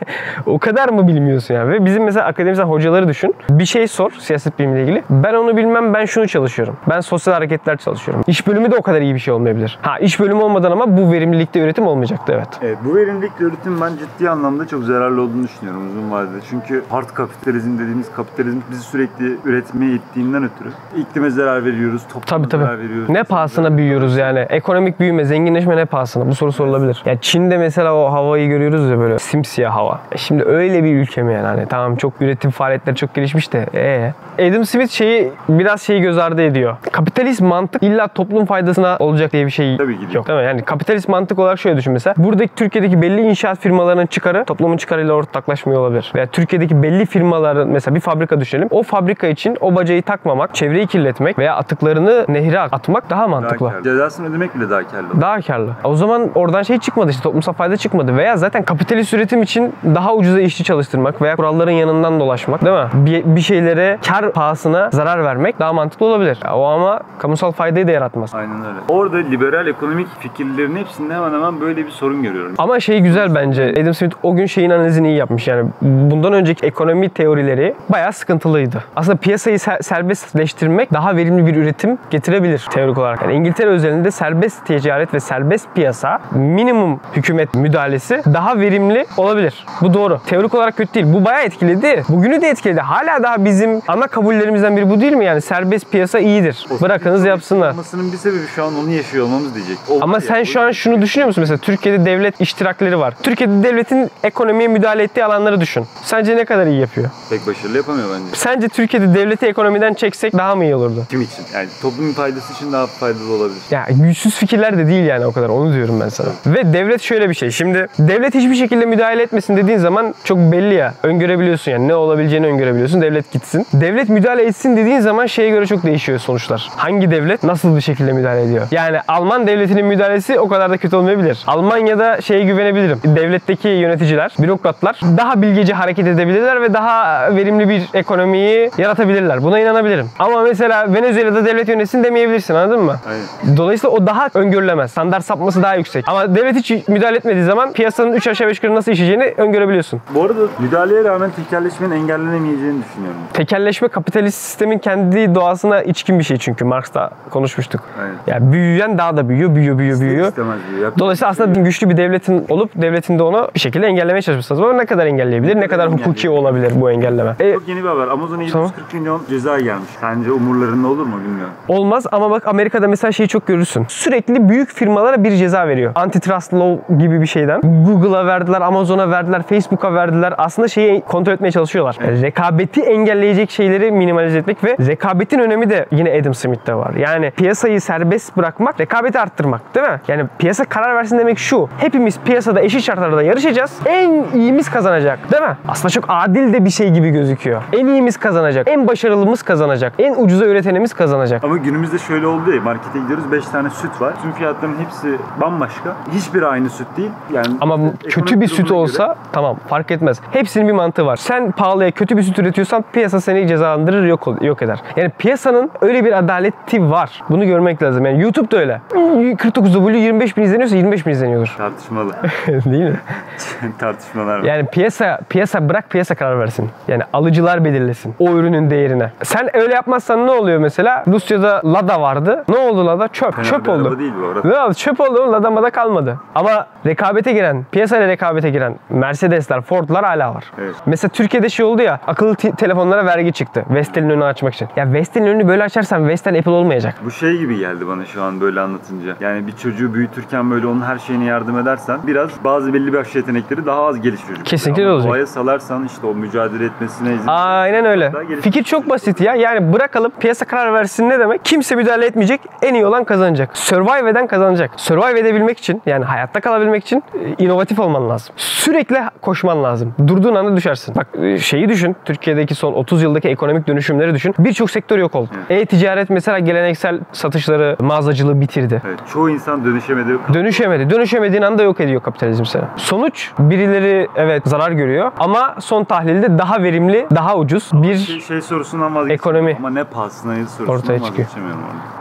o 0.46 0.60
kadar 0.60 0.90
mı 0.90 1.08
bilmiyorsun 1.08 1.54
yani? 1.54 1.72
Ve 1.72 1.86
bizim 1.86 2.04
mesela 2.04 2.26
akademisyen 2.26 2.66
hocaları 2.66 3.08
düşün. 3.08 3.36
Bir 3.50 3.66
şey 3.66 3.88
sor 3.88 4.12
siyaset 4.20 4.60
bilimiyle 4.60 4.84
ilgili. 4.84 5.04
Ben 5.10 5.34
onu 5.34 5.58
bilmem, 5.58 5.94
ben 5.94 6.06
şunu 6.06 6.28
çalışıyorum. 6.28 6.78
Ben 6.90 7.00
sosyal 7.00 7.34
hareketler 7.34 7.78
çalışıyorum. 7.78 8.24
İş 8.28 8.48
bölümü 8.48 8.72
de 8.72 8.76
o 8.76 8.82
kadar 8.82 9.02
iyi 9.02 9.14
bir 9.14 9.20
şey 9.20 9.34
olmayabilir. 9.34 9.80
Ha 9.82 10.00
iş 10.00 10.20
bölümü 10.20 10.42
olmadan 10.42 10.72
ama 10.72 10.98
bu 10.98 11.12
verimlilikte 11.12 11.60
üretim 11.60 11.88
olmayacaktı 11.88 12.34
evet. 12.36 12.48
Evet, 12.62 12.78
bu 12.86 12.96
verimlilikle 12.96 13.46
üretim 13.46 13.82
ben 13.82 13.92
ciddi 13.98 14.30
anlamda 14.30 14.68
çok 14.68 14.84
zararlı 14.84 15.22
olduğunu 15.22 15.44
düşünüyorum 15.44 15.90
uzun 15.92 16.12
vadede. 16.12 16.40
Çünkü 16.50 16.84
hard 16.90 17.10
kapitalizm 17.10 17.80
dediğimiz 17.80 18.12
kapitalizm 18.16 18.60
bizi 18.72 18.82
sürekli 18.82 19.38
üretmeye 19.46 19.94
ittiğinden 19.94 20.44
ötürü 20.44 20.70
iklime 20.98 21.30
zarar 21.30 21.66
veriyoruz, 21.66 22.02
topluma 22.04 22.26
Tabii 22.26 22.50
tabii. 22.50 22.64
zarar 22.64 22.80
veriyoruz. 22.80 23.10
Ne 23.10 23.24
pahasına 23.24 23.78
büyüyoruz 23.78 24.18
yani? 24.18 24.40
Ekonomik 24.40 25.00
büyüme, 25.00 25.26
zenginleşme 25.26 25.78
ne 25.78 25.86
pahasına? 25.86 26.28
Bu 26.28 26.36
soru 26.36 26.52
sorulabilir. 26.52 27.02
Ya 27.06 27.18
Çin'de 27.22 27.58
mesela 27.58 27.96
o 27.96 28.12
havayı 28.12 28.50
görüyoruz 28.50 28.90
ya 28.90 29.00
böyle 29.00 29.20
simsiyah 29.20 29.76
hava. 29.76 30.00
E 30.12 30.18
Şimdi 30.18 30.44
öyle 30.44 30.84
bir 30.84 30.96
ülke 30.96 31.24
mi 31.24 31.34
yani? 31.34 31.46
Hani 31.46 31.66
tamam 31.68 31.96
çok 31.96 32.22
üretim 32.22 32.52
faaliyetleri 32.52 32.96
çok 32.96 33.14
gelişmiş 33.14 33.54
de 33.54 33.66
ee. 33.74 34.14
Adam 34.50 34.66
Smith 34.66 34.92
şeyi 34.92 35.32
biraz 35.50 35.82
şeyi 35.82 36.02
göz 36.02 36.18
ardı 36.18 36.42
ediyor. 36.42 36.76
Kapitalist 36.92 37.42
mantık 37.42 37.84
illa 37.84 38.08
toplum 38.08 38.46
faydasına 38.46 38.98
olacak 39.00 39.34
diye 39.34 39.46
bir 39.46 39.52
şey 39.52 39.78
Tabii 39.78 39.98
ki 39.98 40.06
yok. 40.18 40.28
Değil 40.28 40.40
mi? 40.40 40.46
Yani 40.46 40.62
kapitalist 40.62 41.10
mantık 41.10 41.40
olarak 41.40 41.60
şöyle 41.60 41.78
düşün 41.78 41.94
mesela. 41.94 42.14
Buradaki 42.18 42.56
Türkiye'deki 42.56 43.02
belli 43.02 43.22
inşaat 43.22 43.60
firmalarının 43.60 44.06
çıkarı 44.06 44.46
toplumun 44.46 44.78
çıkarıyla 44.78 45.14
ortaklaşmıyor 45.14 45.82
olabilir. 45.82 46.12
Veya 46.16 46.26
Türkiye'deki 46.28 46.84
belli 46.84 47.06
firmaların 47.06 47.68
mesela 47.68 47.96
bir 47.96 48.00
fabrika 48.00 48.40
düşünelim. 48.42 48.68
O 48.72 48.84
fabrika 48.84 49.28
için 49.28 49.58
o 49.62 49.76
bacayı 49.76 50.02
takmamak, 50.02 50.56
çevreyi 50.56 50.87
kirletmek 50.88 51.40
veya 51.40 51.56
atıklarını 51.56 52.26
nehre 52.30 52.60
atmak 52.60 53.10
daha 53.10 53.18
Daha 53.18 53.28
mantıklı. 53.28 53.70
karlı. 53.70 53.84
Cezasını 53.84 54.30
ödemek 54.30 54.56
bile 54.56 54.70
daha 54.70 54.84
karlı. 54.88 55.22
Daha 55.22 55.42
karlı. 55.42 55.72
O 55.84 55.96
zaman 55.96 56.30
oradan 56.36 56.64
şey 56.64 56.80
çıkmadı 56.80 57.10
işte 57.12 57.24
toplumsal 57.24 57.54
fayda 57.54 57.78
çıkmadı. 57.78 58.18
Veya 58.18 58.38
zaten 58.38 58.64
kapitalist 58.64 59.14
üretim 59.14 59.42
için 59.42 59.74
daha 59.96 60.14
ucuza 60.16 60.40
işçi 60.42 60.64
çalıştırmak 60.64 61.22
veya 61.22 61.36
kuralların 61.36 61.72
yanından 61.72 62.20
dolaşmak 62.20 62.66
değil 62.66 62.76
mi? 62.78 62.86
Bir, 62.94 63.36
bir 63.36 63.42
şeylere 63.42 63.98
kar 64.08 64.32
pahasına 64.32 64.90
zarar 64.94 65.24
vermek 65.24 65.60
daha 65.60 65.74
mantıklı 65.74 66.06
olabilir. 66.06 66.40
O 66.54 66.66
ama 66.66 67.00
kamusal 67.20 67.52
faydayı 67.52 67.88
da 67.88 67.92
yaratmaz. 67.92 68.36
Aynen 68.36 68.56
öyle. 68.66 68.78
Orada 68.90 69.18
liberal 69.18 69.68
ekonomik 69.68 70.08
fikirlerin 70.20 70.76
hepsinde 70.76 71.14
hemen 71.14 71.34
hemen 71.34 71.62
böyle 71.62 71.86
bir 71.86 71.92
sorun 71.92 72.24
görüyorum. 72.24 72.54
Ama 72.58 72.80
şey 72.80 73.00
güzel 73.00 73.36
bence. 73.36 73.74
Adam 73.82 73.94
Smith 73.94 74.16
o 74.24 74.36
gün 74.36 74.46
şeyin 74.46 74.70
analizini 74.70 75.08
iyi 75.08 75.18
yapmış. 75.18 75.48
Yani 75.48 75.70
bundan 75.82 76.34
önceki 76.34 76.66
ekonomi 76.66 77.10
teorileri 77.10 77.76
bayağı 77.90 78.14
sıkıntılıydı. 78.14 78.84
Aslında 78.96 79.18
piyasayı 79.18 79.58
ser- 79.58 79.84
serbestleştirmek 79.84 80.67
daha 80.72 81.16
verimli 81.16 81.46
bir 81.48 81.56
üretim 81.56 81.98
getirebilir 82.10 82.66
teorik 82.72 82.98
olarak. 82.98 83.22
Yani 83.22 83.34
İngiltere 83.34 83.70
özelinde 83.70 84.12
serbest 84.12 84.66
ticaret 84.66 85.14
ve 85.14 85.20
serbest 85.20 85.68
piyasa 85.76 86.20
minimum 86.32 87.00
hükümet 87.16 87.54
müdahalesi 87.54 88.22
daha 88.34 88.60
verimli 88.60 89.06
olabilir. 89.18 89.66
Bu 89.82 89.94
doğru. 89.94 90.20
Teorik 90.28 90.54
olarak 90.56 90.78
kötü 90.78 90.94
değil. 90.94 91.06
Bu 91.14 91.26
bayağı 91.26 91.44
etkiledi. 91.44 92.04
Bugünü 92.10 92.42
de 92.42 92.50
etkiledi. 92.50 92.80
Hala 92.82 93.24
daha 93.24 93.46
bizim 93.46 93.82
ana 93.88 94.08
kabullerimizden 94.08 94.78
biri 94.78 94.90
bu 94.90 95.02
değil 95.02 95.14
mi? 95.14 95.26
Yani 95.26 95.42
serbest 95.42 95.92
piyasa 95.92 96.20
iyidir. 96.20 96.66
Bırakınız 96.82 97.26
yapsınlar. 97.26 97.72
Olmasının 97.72 98.12
bir 98.12 98.18
sebebi 98.18 98.48
şu 98.56 98.64
an 98.64 98.76
onu 98.84 98.90
yaşıyor 98.92 99.26
olmamız 99.26 99.56
diyecek. 99.56 99.78
Oldu 99.90 100.00
Ama 100.04 100.22
sen 100.22 100.44
şu 100.44 100.60
o- 100.60 100.64
an 100.64 100.72
şunu 100.72 101.02
düşünüyor 101.02 101.28
musun? 101.28 101.42
Mesela 101.42 101.58
Türkiye'de 101.58 102.06
devlet 102.06 102.42
iştirakleri 102.42 103.00
var. 103.00 103.14
Türkiye'de 103.24 103.64
devletin 103.64 104.12
ekonomiye 104.24 104.68
müdahale 104.68 105.04
ettiği 105.04 105.26
alanları 105.26 105.62
düşün. 105.62 105.86
Sence 106.04 106.36
ne 106.38 106.46
kadar 106.46 106.66
iyi 106.68 106.80
yapıyor? 106.80 107.10
pek 107.30 107.48
başarılı 107.48 107.78
yapamıyor 107.78 108.08
bence. 108.14 108.24
Sence 108.36 108.68
Türkiye'de 108.68 109.14
devleti 109.14 109.46
ekonomiden 109.46 109.94
çeksek 109.94 110.34
daha 110.38 110.56
mı 110.58 110.64
iyi 110.64 110.76
olurdu? 110.76 111.04
Kim 111.10 111.22
için? 111.22 111.46
Yani 111.54 111.68
toplumun 111.82 112.14
faydası 112.14 112.54
için 112.54 112.74
daha 112.74 112.88
faydalı 112.88 113.34
olabilir. 113.34 113.62
Ya 113.72 113.86
güçsüz 113.90 114.36
fikirler 114.36 114.78
de 114.78 114.88
değil 114.88 115.06
yani 115.06 115.26
o 115.26 115.32
kadar. 115.32 115.50
Onu 115.50 115.74
diyorum 115.74 116.00
ben 116.00 116.10
sana. 116.10 116.28
Ve 116.46 116.74
devlet 116.74 117.02
şöyle 117.02 117.30
bir 117.30 117.34
şey. 117.34 117.52
Şimdi 117.52 117.88
devlet 118.00 118.36
hiçbir 118.36 118.56
şekilde 118.56 118.86
müdahale 118.86 119.22
etmesin 119.24 119.58
dediğin 119.58 119.78
zaman 119.78 120.16
çok 120.24 120.38
belli 120.38 120.74
ya. 120.74 120.94
Öngörebiliyorsun 121.04 121.72
yani. 121.72 121.88
Ne 121.88 121.96
olabileceğini 121.96 122.48
öngörebiliyorsun. 122.48 123.02
Devlet 123.02 123.32
gitsin. 123.32 123.68
Devlet 123.74 124.10
müdahale 124.10 124.44
etsin 124.46 124.78
dediğin 124.78 125.00
zaman 125.00 125.26
şeye 125.26 125.50
göre 125.50 125.66
çok 125.66 125.84
değişiyor 125.84 126.20
sonuçlar. 126.20 126.70
Hangi 126.76 127.12
devlet 127.12 127.44
nasıl 127.44 127.76
bir 127.76 127.82
şekilde 127.82 128.14
müdahale 128.14 128.44
ediyor? 128.44 128.68
Yani 128.72 128.98
Alman 129.08 129.48
devletinin 129.48 129.86
müdahalesi 129.86 130.40
o 130.40 130.48
kadar 130.48 130.70
da 130.72 130.78
kötü 130.78 130.96
olmayabilir. 130.96 131.44
Almanya'da 131.48 132.22
şeye 132.22 132.44
güvenebilirim. 132.44 133.00
Devletteki 133.06 133.68
yöneticiler, 133.68 134.32
bürokratlar 134.40 135.00
daha 135.18 135.42
bilgece 135.42 135.74
hareket 135.74 136.08
edebilirler 136.08 136.62
ve 136.62 136.74
daha 136.74 137.36
verimli 137.36 137.70
bir 137.70 137.84
ekonomiyi 137.94 138.72
yaratabilirler. 138.78 139.44
Buna 139.44 139.60
inanabilirim. 139.60 140.10
Ama 140.20 140.44
mesela 140.48 140.94
Venezuela'da 140.94 141.46
devlet 141.46 141.68
yönetsin 141.70 142.04
demeyebilirsin 142.04 142.54
anladın 142.56 142.84
mı? 142.84 142.96
Aynen. 143.10 143.58
Dolayısıyla 143.58 143.96
o 143.96 144.08
daha 144.08 144.30
öngörülemez. 144.34 144.92
Standart 144.92 145.26
sapması 145.26 145.64
daha 145.64 145.76
yüksek. 145.76 146.06
Ama 146.10 146.36
devlet 146.36 146.56
hiç 146.56 146.88
müdahale 146.88 147.18
etmediği 147.18 147.44
zaman 147.44 147.74
piyasanın 147.74 148.14
3 148.14 148.28
aşağı 148.28 148.48
5 148.48 148.58
yukarı 148.58 148.76
nasıl 148.76 148.92
işleyeceğini 148.92 149.34
öngörebiliyorsun. 149.38 150.02
Bu 150.16 150.24
arada 150.24 150.40
müdahaleye 150.60 151.04
rağmen 151.04 151.32
tekelleşmenin 151.32 151.92
engellenemeyeceğini 151.96 152.84
düşünüyorum. 152.84 153.20
Tekelleşme 153.34 153.88
kapitalist 153.88 154.38
sistemin 154.38 154.78
kendi 154.78 155.36
doğasına 155.36 155.82
içkin 155.82 156.20
bir 156.20 156.24
şey 156.24 156.38
çünkü. 156.38 156.66
Marx'ta 156.66 157.10
konuşmuştuk. 157.30 157.82
Aynen. 158.02 158.16
Yani 158.28 158.52
büyüyen 158.54 158.98
daha 158.98 159.18
da 159.18 159.30
büyüyor, 159.30 159.56
büyüyor, 159.56 159.78
büyüyor, 159.78 160.00
büyüyor. 160.00 160.28
İstemez 160.28 160.60
diyor. 160.70 160.82
Yapacak 160.82 161.00
Dolayısıyla 161.00 161.34
şey 161.34 161.44
aslında 161.44 161.60
güçlü 161.62 161.90
bir 161.90 161.98
devletin 161.98 162.46
olup 162.50 162.72
devletin 162.76 163.20
de 163.20 163.24
onu 163.24 163.50
bir 163.56 163.60
şekilde 163.60 163.88
engellemeye 163.88 164.22
çalışması 164.22 164.54
lazım. 164.54 164.66
Ama 164.66 164.74
ne 164.74 164.86
kadar 164.86 165.06
engelleyebilir, 165.06 165.56
ne 165.56 165.68
kadar 165.68 165.92
hukuki 165.92 166.30
olabilir 166.30 166.72
bu 166.76 166.92
engelleme? 166.92 167.36
E, 167.40 167.54
Çok 167.54 167.68
yeni 167.68 167.84
bir 167.84 167.90
haber. 167.90 168.08
Amazon'a 168.08 168.48
Tamam. 168.52 168.68
740 168.68 168.94
milyon 168.94 169.22
ceza 169.30 169.60
gelmiş. 169.60 169.90
Sence 170.02 170.32
umurlarında 170.38 170.88
olur 170.88 171.06
mu 171.06 171.18
bilmiyorum. 171.26 171.54
Olmaz 171.68 172.06
ama 172.12 172.32
bak 172.32 172.48
Amerika'da 172.48 172.88
mesela 172.88 173.12
şeyi 173.12 173.28
çok 173.28 173.48
görürsün. 173.48 173.86
Sürekli 173.88 174.50
büyük 174.50 174.70
firmalara 174.74 175.24
bir 175.24 175.32
ceza 175.36 175.68
veriyor. 175.68 175.92
Antitrust 175.96 176.54
law 176.54 176.96
gibi 176.98 177.22
bir 177.22 177.26
şeyden. 177.26 177.62
Google'a 177.62 178.26
verdiler, 178.26 178.62
Amazon'a 178.62 179.12
verdiler, 179.12 179.44
Facebook'a 179.44 179.94
verdiler. 179.94 180.34
Aslında 180.38 180.68
şeyi 180.68 181.02
kontrol 181.02 181.34
etmeye 181.34 181.52
çalışıyorlar. 181.52 181.98
Rekabeti 182.22 182.82
engelleyecek 182.82 183.52
şeyleri 183.52 183.92
minimalize 183.92 184.38
etmek 184.38 184.64
ve 184.64 184.78
rekabetin 184.80 185.40
önemi 185.40 185.70
de 185.70 185.86
yine 185.92 186.20
Adam 186.22 186.34
Smith'te 186.34 186.76
var. 186.76 186.94
Yani 186.94 187.32
piyasayı 187.32 187.82
serbest 187.82 188.38
bırakmak, 188.38 188.80
rekabeti 188.80 189.20
arttırmak 189.20 189.76
değil 189.76 189.88
mi? 189.88 190.00
Yani 190.08 190.24
piyasa 190.40 190.66
karar 190.66 190.96
versin 190.96 191.20
demek 191.20 191.40
şu. 191.40 191.70
Hepimiz 191.78 192.20
piyasada 192.20 192.62
eşit 192.62 192.84
şartlarda 192.84 193.24
yarışacağız. 193.24 193.74
En 193.86 194.26
iyimiz 194.36 194.70
kazanacak 194.70 195.32
değil 195.32 195.44
mi? 195.44 195.58
Aslında 195.68 195.90
çok 195.90 196.06
adil 196.08 196.54
de 196.54 196.66
bir 196.66 196.70
şey 196.70 196.90
gibi 196.90 197.10
gözüküyor. 197.10 197.62
En 197.74 197.88
iyimiz 197.88 198.18
kazanacak. 198.18 198.68
En 198.70 198.88
başarılımız 198.88 199.44
kazanacak. 199.44 199.94
En 200.00 200.14
ucuza 200.28 200.46
üretenimiz 200.46 200.94
kazanacak. 200.94 201.44
Ama 201.44 201.58
günümüzde 201.58 201.98
şöyle 201.98 202.28
oldu 202.28 202.52
ya 202.54 202.62
markete 202.62 203.00
gidiyoruz 203.00 203.32
5 203.32 203.46
tane 203.46 203.70
süt 203.70 204.02
var. 204.02 204.14
Tüm 204.22 204.32
fiyatların 204.32 204.76
hepsi 204.86 205.08
bambaşka. 205.42 205.96
Hiçbir 206.12 206.42
aynı 206.42 206.70
süt 206.70 206.88
değil. 206.98 207.10
Yani 207.34 207.48
Ama 207.62 207.80
kötü 208.10 208.42
bir 208.42 208.48
süt 208.48 208.72
olsa 208.72 209.06
göre- 209.06 209.16
tamam 209.32 209.58
fark 209.70 209.92
etmez. 209.92 210.22
Hepsinin 210.32 210.68
bir 210.68 210.74
mantığı 210.74 211.06
var. 211.06 211.16
Sen 211.16 211.52
pahalıya 211.52 211.92
kötü 211.92 212.18
bir 212.18 212.24
süt 212.24 212.40
üretiyorsan 212.40 212.84
piyasa 212.94 213.22
seni 213.22 213.48
cezalandırır 213.48 214.04
yok 214.06 214.28
yok 214.42 214.62
eder. 214.62 214.80
Yani 214.96 215.10
piyasanın 215.18 215.72
öyle 215.82 216.06
bir 216.06 216.18
adaleti 216.18 216.92
var. 216.92 217.22
Bunu 217.30 217.46
görmek 217.46 217.84
lazım. 217.84 218.06
Yani 218.06 218.22
YouTube 218.22 218.52
da 218.52 218.58
öyle. 218.58 218.82
49W 218.94 219.98
25 219.98 220.38
bin 220.38 220.42
izleniyorsa 220.44 220.76
25 220.76 221.06
bin 221.06 221.12
izleniyordur. 221.12 221.54
tartışmalı. 221.58 222.12
Değil 222.48 222.84
mi? 222.84 223.00
Tartışmalar 223.80 224.40
var. 224.40 224.44
Yani 224.44 224.66
piyasa 224.66 225.20
piyasa 225.30 225.70
bırak 225.70 225.90
piyasa 225.90 226.16
karar 226.16 226.40
versin. 226.40 226.70
Yani 226.88 227.04
alıcılar 227.14 227.66
belirlesin 227.66 228.16
o 228.20 228.30
ürünün 228.32 228.70
değerine. 228.70 229.12
Sen 229.24 229.58
öyle 229.58 229.74
yapmazsan 229.74 230.17
ne 230.26 230.32
oluyor 230.32 230.60
mesela? 230.60 231.04
Rusya'da 231.08 231.62
Lada 231.66 232.02
vardı. 232.02 232.44
Ne 232.50 232.58
oldu 232.58 232.86
Lada? 232.88 233.08
Çöp. 233.08 233.34
Fena 233.36 233.46
Çöp 233.46 233.70
oldu. 233.70 234.00
değil 234.00 234.14
bu 234.22 234.28
arada. 234.28 234.68
Ne? 234.68 234.74
Çöp 234.74 235.02
oldu. 235.02 235.32
Lada 235.32 235.52
mada 235.52 235.70
kalmadı. 235.70 236.20
Ama 236.36 236.68
rekabete 236.86 237.34
giren, 237.34 237.66
piyasayla 237.72 238.08
rekabete 238.08 238.50
giren 238.50 238.76
Mercedesler, 238.90 239.62
Ford'lar 239.62 240.06
hala 240.06 240.36
var. 240.36 240.44
Evet. 240.62 240.76
Mesela 240.86 241.10
Türkiye'de 241.12 241.50
şey 241.50 241.66
oldu 241.66 241.82
ya, 241.82 242.00
akıllı 242.08 242.36
te- 242.36 242.52
telefonlara 242.52 243.06
vergi 243.06 243.34
çıktı. 243.34 243.66
Vestel'in 243.70 244.10
önünü 244.10 244.24
açmak 244.24 244.54
için. 244.54 244.68
Ya 244.76 244.94
Vestel'in 244.94 245.26
önünü 245.28 245.48
böyle 245.48 245.64
açarsan 245.64 246.08
Vestel 246.08 246.38
Apple 246.38 246.52
olmayacak. 246.52 246.96
Bu 247.06 247.12
şey 247.12 247.38
gibi 247.38 247.58
geldi 247.58 247.88
bana 247.88 248.06
şu 248.06 248.24
an 248.24 248.42
böyle 248.42 248.60
anlatınca. 248.62 249.14
Yani 249.20 249.48
bir 249.48 249.52
çocuğu 249.52 249.94
büyütürken 249.94 250.52
böyle 250.52 250.68
onun 250.68 250.82
her 250.82 250.98
şeyine 250.98 251.26
yardım 251.26 251.60
edersen 251.60 252.00
biraz 252.08 252.30
bazı 252.44 252.74
belli 252.74 252.94
başlı 252.94 253.20
yetenekleri 253.20 253.66
daha 253.66 253.86
az 253.86 254.02
gelişir. 254.02 254.36
Kesinlikle 254.44 254.84
Ama 254.86 254.94
olacak. 254.94 255.10
Doğaya 255.10 255.26
salarsan 255.28 255.86
işte 255.86 256.08
o 256.08 256.14
mücadele 256.14 256.66
etmesine 256.66 257.14
izin 257.14 257.28
Aynen 257.28 257.86
öyle. 257.86 258.12
Fikir 258.42 258.64
çok 258.64 258.90
basit 258.90 259.22
ya. 259.22 259.36
Yani 259.36 259.74
bırakalım 259.74 260.07
piyasa 260.10 260.46
karar 260.46 260.74
versin 260.74 261.10
ne 261.10 261.20
demek? 261.20 261.46
Kimse 261.46 261.76
müdahale 261.76 262.06
etmeyecek. 262.06 262.42
En 262.62 262.74
iyi 262.74 262.86
olan 262.86 263.04
kazanacak. 263.04 263.58
Survive 263.58 264.10
eden 264.10 264.28
kazanacak. 264.28 264.72
Survive 264.76 265.20
edebilmek 265.20 265.60
için 265.60 265.82
yani 265.86 266.06
hayatta 266.06 266.42
kalabilmek 266.42 266.84
için 266.84 267.04
e, 267.14 267.44
inovatif 267.44 267.80
olman 267.80 268.10
lazım. 268.10 268.36
Sürekli 268.38 268.98
koşman 269.22 269.64
lazım. 269.64 269.94
Durduğun 270.08 270.36
anda 270.36 270.56
düşersin. 270.58 270.96
Bak 270.96 271.08
e, 271.22 271.38
şeyi 271.38 271.70
düşün. 271.70 271.96
Türkiye'deki 272.06 272.56
son 272.56 272.74
30 272.74 273.04
yıldaki 273.04 273.30
ekonomik 273.30 273.68
dönüşümleri 273.68 274.14
düşün. 274.14 274.36
Birçok 274.40 274.72
sektör 274.72 274.98
yok 274.98 275.16
oldu. 275.16 275.30
E-ticaret 275.50 276.10
mesela 276.10 276.40
geleneksel 276.40 277.00
satışları, 277.12 277.76
mağazacılığı 277.80 278.42
bitirdi. 278.42 278.82
Evet, 278.88 279.00
çoğu 279.14 279.30
insan 279.30 279.66
dönüşemedi. 279.66 280.18
Dönüşemedi. 280.34 280.90
Dönüşemediğin 280.90 281.42
anda 281.42 281.64
yok 281.64 281.80
ediyor 281.80 282.02
kapitalizm 282.02 282.46
seni. 282.46 282.64
Sonuç 282.76 283.32
birileri 283.40 284.08
evet 284.16 284.44
zarar 284.46 284.72
görüyor 284.72 285.12
ama 285.20 285.56
son 285.60 285.84
tahlilde 285.84 286.38
daha 286.38 286.64
verimli, 286.64 287.08
daha 287.16 287.38
ucuz 287.38 287.70
Şey, 287.72 287.82
bir 287.84 288.22
şey 288.22 288.42
sorusundan 288.42 288.96
vazgeçtim. 288.96 289.16
Ekonomi. 289.16 289.56
Ama 289.60 289.70
ne 289.70 289.84
pahasına 289.98 290.34
sorusunu 290.36 290.72
Ortaya 290.72 291.00
çıkıyor. 291.00 291.28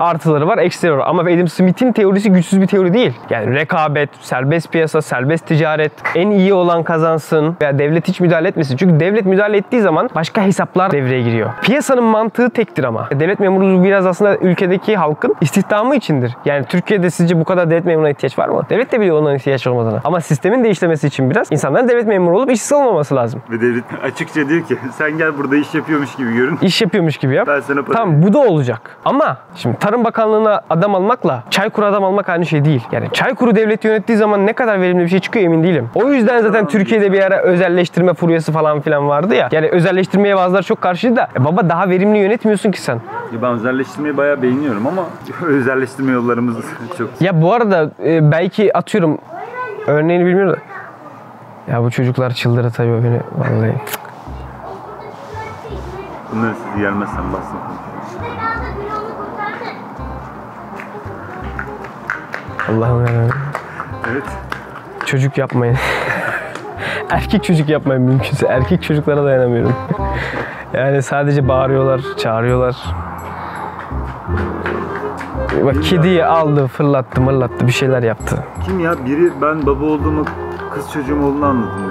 Artıları 0.00 0.46
var, 0.46 0.58
eksileri 0.58 0.96
var. 0.96 1.04
Ama 1.06 1.22
Adam 1.22 1.48
Smith'in 1.48 1.92
teorisi 1.92 2.32
güçsüz 2.32 2.60
bir 2.60 2.66
teori 2.66 2.94
değil. 2.94 3.12
Yani 3.30 3.54
rekabet, 3.54 4.10
serbest 4.20 4.72
piyasa, 4.72 5.02
serbest 5.02 5.46
ticaret, 5.46 5.92
en 6.14 6.30
iyi 6.30 6.54
olan 6.54 6.82
kazansın 6.82 7.56
veya 7.60 7.78
devlet 7.78 8.08
hiç 8.08 8.20
müdahale 8.20 8.48
etmesin. 8.48 8.76
Çünkü 8.76 9.00
devlet 9.00 9.26
müdahale 9.26 9.56
ettiği 9.56 9.80
zaman 9.80 10.10
başka 10.14 10.42
hesaplar 10.42 10.90
devreye 10.90 11.22
giriyor. 11.22 11.50
Piyasanın 11.62 12.04
mantığı 12.04 12.50
tektir 12.50 12.84
ama. 12.84 13.08
Devlet 13.10 13.40
memurluğu 13.40 13.84
biraz 13.84 14.06
aslında 14.06 14.36
ülkedeki 14.36 14.96
halkın 14.96 15.34
istihdamı 15.40 15.96
içindir. 15.96 16.36
Yani 16.44 16.64
Türkiye'de 16.64 17.10
sizce 17.10 17.40
bu 17.40 17.44
kadar 17.44 17.70
devlet 17.70 17.84
memuruna 17.84 18.10
ihtiyaç 18.10 18.38
var 18.38 18.48
mı? 18.48 18.62
Devlet 18.70 18.92
de 18.92 19.00
biliyor 19.00 19.20
onların 19.20 19.36
ihtiyaç 19.36 19.66
olmadığını. 19.66 20.00
Ama 20.04 20.20
sistemin 20.20 20.64
değişmesi 20.64 21.06
için 21.06 21.30
biraz 21.30 21.52
insanların 21.52 21.88
devlet 21.88 22.06
memuru 22.06 22.36
olup 22.36 22.50
işsiz 22.50 22.72
olmaması 22.72 23.14
lazım. 23.16 23.42
Ve 23.50 23.60
devlet 23.60 23.84
açıkça 24.02 24.48
diyor 24.48 24.66
ki 24.66 24.78
sen 24.98 25.18
gel 25.18 25.38
burada 25.38 25.56
iş 25.56 25.74
yapıyormuş 25.74 26.16
gibi 26.16 26.34
görün. 26.34 26.58
İş 26.62 26.82
yapıyormuş 26.82 27.16
gibi 27.16 27.34
yap. 27.34 27.48
Ben 27.48 27.60
sana 27.60 27.85
para 27.86 27.98
Tamam 27.98 28.22
bu 28.22 28.32
da 28.32 28.38
olacak. 28.38 28.96
Ama 29.04 29.36
şimdi 29.54 29.78
Tarım 29.78 30.04
Bakanlığı'na 30.04 30.60
adam 30.70 30.94
almakla 30.94 31.42
Çaykur 31.50 31.82
adam 31.82 32.04
almak 32.04 32.28
aynı 32.28 32.46
şey 32.46 32.64
değil. 32.64 32.82
Yani 32.92 33.08
Çaykur'u 33.12 33.56
devlet 33.56 33.84
yönettiği 33.84 34.18
zaman 34.18 34.46
ne 34.46 34.52
kadar 34.52 34.80
verimli 34.80 35.02
bir 35.02 35.08
şey 35.08 35.20
çıkıyor 35.20 35.44
emin 35.44 35.62
değilim. 35.62 35.90
O 35.94 36.08
yüzden 36.08 36.42
zaten 36.42 36.66
Türkiye'de 36.68 37.12
bir 37.12 37.22
ara 37.22 37.42
özelleştirme 37.42 38.14
furyası 38.14 38.52
falan 38.52 38.80
filan 38.80 39.08
vardı 39.08 39.34
ya. 39.34 39.48
Yani 39.52 39.68
özelleştirmeye 39.68 40.36
bazıları 40.36 40.62
çok 40.62 40.80
karşıydı 40.80 41.16
da. 41.16 41.28
E 41.40 41.44
baba 41.44 41.68
daha 41.68 41.88
verimli 41.88 42.18
yönetmiyorsun 42.18 42.70
ki 42.70 42.80
sen. 42.80 43.00
Ya 43.32 43.42
ben 43.42 43.50
özelleştirmeyi 43.50 44.16
bayağı 44.16 44.42
beğeniyorum 44.42 44.86
ama 44.86 45.02
özelleştirme 45.46 46.12
yollarımız 46.12 46.56
çok 46.98 47.08
Ya 47.20 47.42
bu 47.42 47.52
arada 47.52 47.90
e, 48.04 48.30
belki 48.30 48.76
atıyorum 48.78 49.18
örneğini 49.86 50.26
bilmiyorum 50.26 50.52
da. 50.52 50.76
Ya 51.72 51.82
bu 51.82 51.90
çocuklar 51.90 52.30
çıldırtıyor 52.30 53.04
beni 53.04 53.20
vallahi. 53.38 53.74
Bunları 56.32 56.54
siz 56.54 56.80
gelmezsen 56.80 57.32
bassın. 57.32 57.58
Allah'ım 62.68 63.06
ya. 63.06 63.28
Evet. 64.12 64.24
Çocuk 65.06 65.38
yapmayın. 65.38 65.76
Erkek 67.10 67.44
çocuk 67.44 67.68
yapmayın 67.68 68.02
mümkünse. 68.02 68.46
Erkek 68.46 68.82
çocuklara 68.82 69.24
dayanamıyorum. 69.24 69.72
yani 70.72 71.02
sadece 71.02 71.48
bağırıyorlar, 71.48 72.00
çağırıyorlar. 72.18 72.76
Bak 75.64 75.82
kediyi 75.82 76.24
aldı, 76.24 76.66
fırlattı, 76.66 77.20
mırlattı, 77.20 77.66
bir 77.66 77.72
şeyler 77.72 78.02
yaptı. 78.02 78.44
Kim 78.64 78.80
ya? 78.80 79.06
Biri 79.06 79.32
ben 79.42 79.66
baba 79.66 79.84
olduğumu 79.84 80.24
kız 80.74 80.92
çocuğum 80.92 81.22
olduğunu 81.22 81.46
anladım 81.46 81.85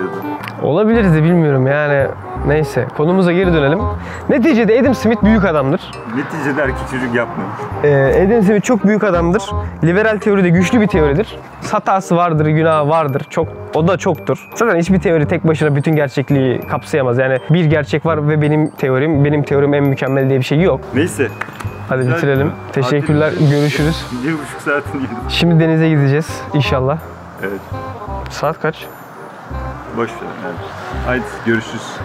diyordu. 0.61 0.67
Olabilir 0.73 1.13
de 1.13 1.23
bilmiyorum 1.23 1.67
yani. 1.67 2.07
Neyse 2.47 2.85
konumuza 2.97 3.31
geri 3.31 3.53
dönelim. 3.53 3.79
Neticede 4.29 4.79
Adam 4.81 4.95
Smith 4.95 5.23
büyük 5.23 5.45
adamdır. 5.45 5.91
Neticede 6.15 6.61
erkek 6.61 6.77
çocuk 6.91 7.15
yapmıyor. 7.15 7.49
Ee, 7.83 8.25
Adam 8.27 8.43
Smith 8.43 8.63
çok 8.65 8.83
büyük 8.85 9.03
adamdır. 9.03 9.43
Liberal 9.83 10.17
teori 10.17 10.43
de 10.43 10.49
güçlü 10.49 10.81
bir 10.81 10.87
teoridir. 10.87 11.35
Hatası 11.71 12.15
vardır, 12.15 12.45
günahı 12.45 12.89
vardır. 12.89 13.25
Çok, 13.29 13.47
o 13.75 13.87
da 13.87 13.97
çoktur. 13.97 14.47
Zaten 14.55 14.79
hiçbir 14.79 14.99
teori 14.99 15.27
tek 15.27 15.47
başına 15.47 15.75
bütün 15.75 15.95
gerçekliği 15.95 16.59
kapsayamaz. 16.61 17.17
Yani 17.17 17.39
bir 17.49 17.65
gerçek 17.65 18.05
var 18.05 18.29
ve 18.29 18.41
benim 18.41 18.69
teorim, 18.69 19.25
benim 19.25 19.43
teorim 19.43 19.73
en 19.73 19.83
mükemmel 19.83 20.29
diye 20.29 20.39
bir 20.39 20.45
şey 20.45 20.61
yok. 20.61 20.79
Neyse. 20.95 21.27
Hadi 21.89 21.99
Güzel 22.01 22.15
bitirelim. 22.17 22.47
bir- 22.67 22.73
Teşekkürler. 22.73 23.31
Hadi. 23.39 23.49
Görüşürüz. 23.49 24.05
Bir 24.23 24.33
buçuk 24.33 24.61
saatin. 24.65 25.07
Şimdi 25.29 25.59
denize 25.63 25.89
gideceğiz 25.89 26.41
inşallah. 26.53 26.97
Evet. 27.41 27.59
Saat 28.29 28.61
kaç? 28.61 28.85
Boş 29.97 30.11
ver. 30.11 30.51
Haydi 31.05 31.25
görüşürüz. 31.45 31.99